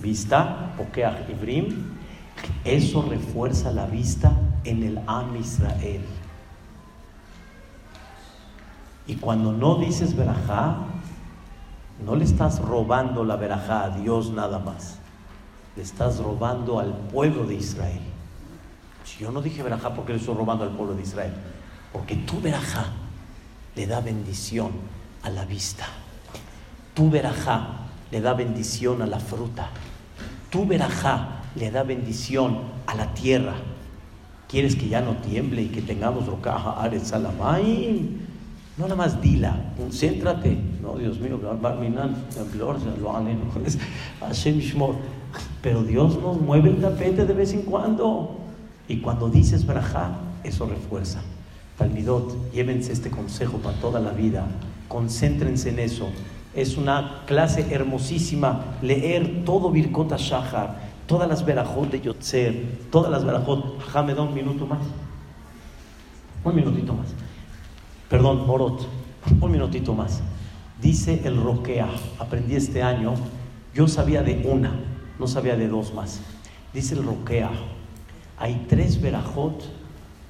Vista, 0.00 0.74
Pokeach 0.76 1.28
Ibrim, 1.30 1.92
eso 2.64 3.02
refuerza 3.08 3.70
la 3.70 3.86
vista 3.86 4.32
en 4.64 4.82
el 4.82 5.00
Am 5.06 5.36
Israel. 5.36 6.02
Y 9.06 9.16
cuando 9.16 9.52
no 9.52 9.76
dices 9.76 10.16
verajá, 10.16 10.76
no 12.04 12.16
le 12.16 12.24
estás 12.24 12.60
robando 12.60 13.24
la 13.24 13.36
verajá 13.36 13.84
a 13.84 13.90
Dios 13.90 14.30
nada 14.30 14.58
más, 14.58 14.98
le 15.76 15.82
estás 15.82 16.18
robando 16.18 16.80
al 16.80 16.92
pueblo 16.92 17.44
de 17.44 17.54
Israel. 17.54 18.00
Si 19.04 19.22
yo 19.22 19.30
no 19.30 19.42
dije 19.42 19.62
verajá 19.62 19.94
porque 19.94 20.12
le 20.12 20.18
estoy 20.18 20.34
robando 20.34 20.64
al 20.64 20.70
pueblo 20.70 20.94
de 20.94 21.02
Israel, 21.02 21.32
porque 21.92 22.16
tu 22.16 22.40
verajá 22.40 22.86
le 23.76 23.86
da 23.86 24.00
bendición 24.00 24.70
a 25.22 25.30
la 25.30 25.44
vista. 25.44 25.86
Tu 26.94 27.10
verajá 27.10 27.88
le 28.10 28.20
da 28.20 28.34
bendición 28.34 29.02
a 29.02 29.06
la 29.06 29.20
fruta. 29.20 29.70
Tu 30.50 30.66
verajá 30.66 31.42
le 31.54 31.70
da 31.70 31.82
bendición 31.82 32.58
a 32.86 32.94
la 32.94 33.14
tierra. 33.14 33.54
¿Quieres 34.48 34.76
que 34.76 34.88
ya 34.88 35.00
no 35.00 35.16
tiemble 35.16 35.62
y 35.62 35.68
que 35.68 35.80
tengamos 35.80 36.26
rocaja, 36.26 36.82
ares, 36.82 37.08
salamay? 37.08 38.20
No 38.76 38.84
nada 38.84 38.96
más 38.96 39.20
dila, 39.20 39.72
concéntrate. 39.76 40.58
No, 40.82 40.96
Dios 40.96 41.18
mío, 41.20 41.40
pero 45.62 45.82
Dios 45.84 46.20
nos 46.20 46.40
mueve 46.40 46.70
el 46.70 46.80
tapete 46.80 47.24
de 47.24 47.34
vez 47.34 47.52
en 47.54 47.62
cuando. 47.62 48.36
Y 48.88 48.98
cuando 48.98 49.28
dices 49.28 49.64
Barajá, 49.64 50.18
eso 50.42 50.66
refuerza. 50.66 51.20
Talmidot, 51.82 52.52
llévense 52.52 52.92
este 52.92 53.10
consejo 53.10 53.58
para 53.58 53.76
toda 53.78 53.98
la 53.98 54.12
vida. 54.12 54.46
Concéntrense 54.86 55.70
en 55.70 55.80
eso. 55.80 56.10
Es 56.54 56.76
una 56.76 57.24
clase 57.26 57.66
hermosísima 57.74 58.76
leer 58.82 59.44
todo 59.44 59.68
Birkota 59.68 60.16
Shahar, 60.16 60.78
todas 61.08 61.28
las 61.28 61.44
verajot 61.44 61.90
de 61.90 62.00
Yotzer, 62.00 62.78
todas 62.92 63.10
las 63.10 63.24
verajot. 63.24 63.80
Ajá, 63.80 64.02
da 64.04 64.22
un 64.22 64.32
minuto 64.32 64.64
más. 64.64 64.78
Un 66.44 66.54
minutito 66.54 66.94
más. 66.94 67.08
Perdón, 68.08 68.46
Morot, 68.46 68.86
un 69.40 69.50
minutito 69.50 69.92
más. 69.92 70.20
Dice 70.80 71.20
el 71.24 71.36
Roquea, 71.42 71.88
aprendí 72.20 72.54
este 72.54 72.80
año, 72.80 73.14
yo 73.74 73.88
sabía 73.88 74.22
de 74.22 74.46
una, 74.46 74.72
no 75.18 75.26
sabía 75.26 75.56
de 75.56 75.66
dos 75.66 75.92
más. 75.94 76.20
Dice 76.72 76.94
el 76.94 77.02
Roquea, 77.02 77.50
hay 78.38 78.66
tres 78.68 79.02
verajot 79.02 79.81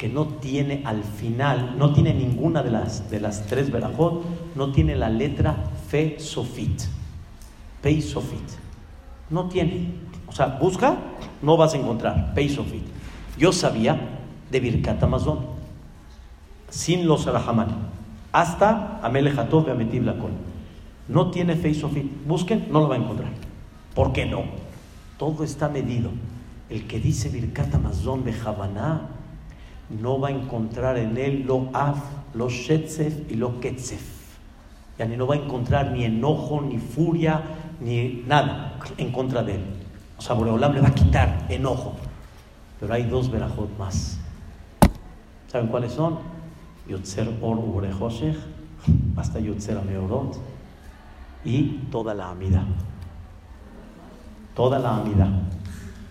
que 0.03 0.09
no 0.09 0.27
tiene 0.27 0.83
al 0.85 1.05
final, 1.05 1.77
no 1.79 1.93
tiene 1.93 2.13
ninguna 2.13 2.65
de 2.65 2.73
las, 2.73 3.09
de 3.09 3.21
las 3.21 3.47
tres 3.47 3.71
verajot, 3.71 4.25
no 4.57 4.73
tiene 4.73 4.97
la 4.97 5.09
letra 5.09 5.55
fe 5.87 6.19
sofit. 6.19 6.83
Pei 7.81 8.03
sofit. 8.03 8.43
No 9.31 9.45
tiene. 9.49 9.93
O 10.27 10.33
sea, 10.33 10.59
busca, 10.61 10.97
no 11.41 11.57
vas 11.57 11.75
a 11.75 11.77
encontrar. 11.77 12.35
Pei 12.35 12.49
sofit. 12.49 12.83
Yo 13.39 13.53
sabía 13.53 14.19
de 14.51 14.59
Birkat 14.59 15.01
Amazon, 15.05 15.47
sin 16.69 17.07
los 17.07 17.25
Rahamani, 17.25 17.75
hasta 18.33 18.99
Amelejatov 19.05 19.69
y 19.69 19.71
Ametib 19.71 20.03
Lakol. 20.03 20.33
No 21.07 21.31
tiene 21.31 21.55
fe 21.55 21.75
sofit. 21.75 22.11
Busquen, 22.27 22.67
no 22.73 22.81
lo 22.81 22.89
va 22.89 22.97
a 22.97 22.99
encontrar. 22.99 23.31
¿Por 23.95 24.13
qué 24.13 24.27
no? 24.27 24.43
Todo 25.17 25.45
está 25.45 25.69
medido 25.69 26.11
el 26.71 26.89
que 26.89 26.99
dice 26.99 27.29
Birkat 27.29 27.73
Amazon 27.77 28.25
de 28.25 28.33
Javaná 28.33 29.22
no 30.01 30.21
va 30.21 30.29
a 30.29 30.31
encontrar 30.31 30.97
en 30.99 31.17
él 31.17 31.45
lo 31.47 31.69
af, 31.73 31.99
lo 32.35 32.49
shetzef 32.49 33.31
y 33.31 33.35
lo 33.35 33.61
ketzef. 33.61 34.03
Ya 34.99 35.07
ni 35.07 35.17
no 35.17 35.27
va 35.27 35.35
a 35.35 35.39
encontrar 35.39 35.91
ni 35.91 36.05
enojo, 36.05 36.61
ni 36.61 36.79
furia, 36.79 37.43
ni 37.81 38.23
nada 38.27 38.79
en 38.97 39.11
contra 39.13 39.43
de 39.43 39.57
él. 39.57 39.65
O 40.19 40.23
sea, 40.23 40.35
Boreolam 40.35 40.75
le 40.75 40.81
va 40.81 40.89
a 40.89 40.95
quitar 40.95 41.47
enojo. 41.49 41.95
Pero 42.79 42.95
hay 42.95 43.05
dos 43.05 43.31
verajot 43.31 43.77
más. 43.79 44.19
¿Saben 45.49 45.69
cuáles 45.69 45.93
son? 45.93 46.19
Yotzer 46.89 47.29
Or 47.41 47.59
Urejoshech, 47.59 48.37
hasta 49.17 49.39
Yotzer 49.39 49.79
Ameorot, 49.79 50.37
y 51.45 51.81
toda 51.91 52.15
la 52.15 52.31
amida. 52.31 52.65
Toda 54.55 54.79
la 54.79 54.97
amida. 54.97 55.29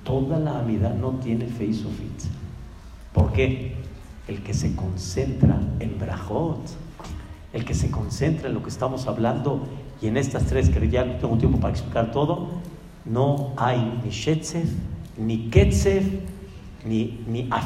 Toda 0.03 0.39
la 0.39 0.59
amida 0.59 0.89
no 0.89 1.11
tiene 1.23 1.45
face 1.45 1.85
of 1.85 1.99
it. 1.99 2.40
¿Por 3.13 3.33
qué? 3.33 3.75
El 4.27 4.43
que 4.43 4.53
se 4.53 4.75
concentra 4.75 5.59
en 5.79 5.99
Brajot, 5.99 6.61
el 7.53 7.65
que 7.65 7.73
se 7.73 7.91
concentra 7.91 8.47
en 8.47 8.53
lo 8.53 8.63
que 8.63 8.69
estamos 8.69 9.07
hablando 9.07 9.67
y 10.01 10.07
en 10.07 10.17
estas 10.17 10.45
tres, 10.45 10.69
que 10.69 10.89
ya 10.89 11.05
no 11.05 11.15
tengo 11.15 11.37
tiempo 11.37 11.59
para 11.59 11.73
explicar 11.73 12.11
todo, 12.11 12.49
no 13.05 13.53
hay 13.57 13.99
ni 14.03 14.09
Shetzef, 14.09 14.69
ni 15.17 15.49
Ketzef, 15.49 16.05
ni, 16.85 17.23
ni 17.27 17.47
Af. 17.51 17.65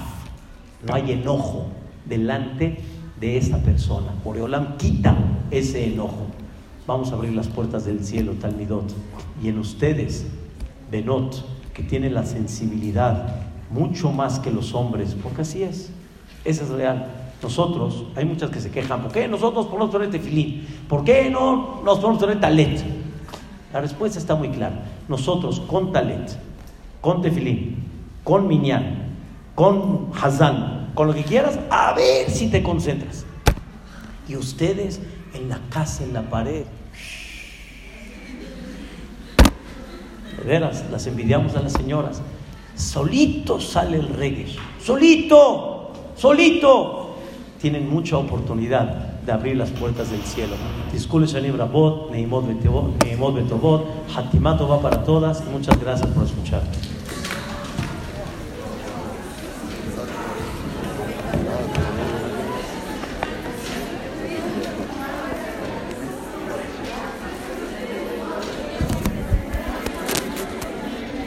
No 0.86 0.94
hay 0.94 1.12
enojo 1.12 1.68
delante 2.06 2.78
de 3.20 3.38
esa 3.38 3.60
persona. 3.60 4.14
Boreolam 4.24 4.78
quita 4.78 5.16
ese 5.52 5.86
enojo. 5.94 6.28
Vamos 6.88 7.12
a 7.12 7.16
abrir 7.16 7.34
las 7.34 7.48
puertas 7.48 7.86
del 7.86 8.04
cielo, 8.04 8.34
Talmidot. 8.34 8.94
Y 9.42 9.50
en 9.50 9.60
ustedes, 9.60 10.26
Benot, 10.92 11.44
que 11.74 11.84
tienen 11.84 12.14
la 12.14 12.26
sensibilidad 12.26 13.45
mucho 13.70 14.12
más 14.12 14.40
que 14.40 14.52
los 14.52 14.74
hombres, 14.74 15.16
porque 15.22 15.42
así 15.42 15.64
es. 15.64 15.92
Esa 16.44 16.64
es 16.64 16.70
real. 16.70 17.08
Nosotros, 17.42 18.06
hay 18.16 18.26
muchas 18.26 18.50
que 18.50 18.60
se 18.60 18.72
quejan, 18.72 19.02
¿por 19.02 19.12
qué 19.12 19.28
nosotros 19.28 19.68
ponemos 19.68 19.90
poner 19.90 20.10
tefilín? 20.10 20.66
¿Por 20.88 21.04
qué 21.04 21.30
no 21.30 21.82
nos 21.84 22.00
ponemos 22.00 22.22
poner 22.22 22.40
talet? 22.40 22.84
La 23.74 23.82
respuesta 23.82 24.18
está 24.18 24.36
muy 24.36 24.50
clara. 24.50 24.84
Nosotros 25.08 25.60
con 25.60 25.92
talet, 25.92 26.38
con 27.02 27.22
tefilín, 27.22 27.84
con 28.24 28.48
minyan, 28.48 29.16
con 29.54 30.12
hazán, 30.22 30.92
con 30.96 31.08
lo 31.08 31.14
que 31.14 31.24
quieras, 31.24 31.60
a 31.70 31.94
ver 31.94 32.30
si 32.32 32.48
te 32.48 32.64
concentras. 32.64 33.26
Y 34.28 34.38
ustedes 34.38 35.02
en 35.34 35.50
la 35.50 35.60
casa, 35.70 36.04
en 36.04 36.14
la 36.14 36.22
pared. 36.24 36.66
De 40.38 40.44
veras, 40.44 40.86
las 40.90 41.06
envidiamos 41.06 41.56
a 41.56 41.62
las 41.62 41.74
señoras. 41.74 42.22
Solito 42.76 43.60
sale 43.60 43.98
el 43.98 44.10
reggae. 44.10 44.48
Solito, 44.82 45.92
solito. 46.16 47.16
Tienen 47.60 47.90
mucha 47.90 48.18
oportunidad 48.18 49.16
de 49.26 49.32
abrir 49.32 49.58
las 49.58 49.72
puertas 49.72 50.12
del 50.12 50.22
cielo. 50.22 50.56
Disculpe, 50.92 51.28
Shanim 51.28 51.58
Rabot, 51.58 52.12
Neimot 52.12 52.46
Betobot, 52.46 53.86
Hatimato 54.16 54.68
va 54.68 54.82
para 54.82 55.04
todas 55.04 55.44
muchas 55.46 55.80
gracias 55.80 56.10
por 56.12 56.26
escuchar. 56.26 56.62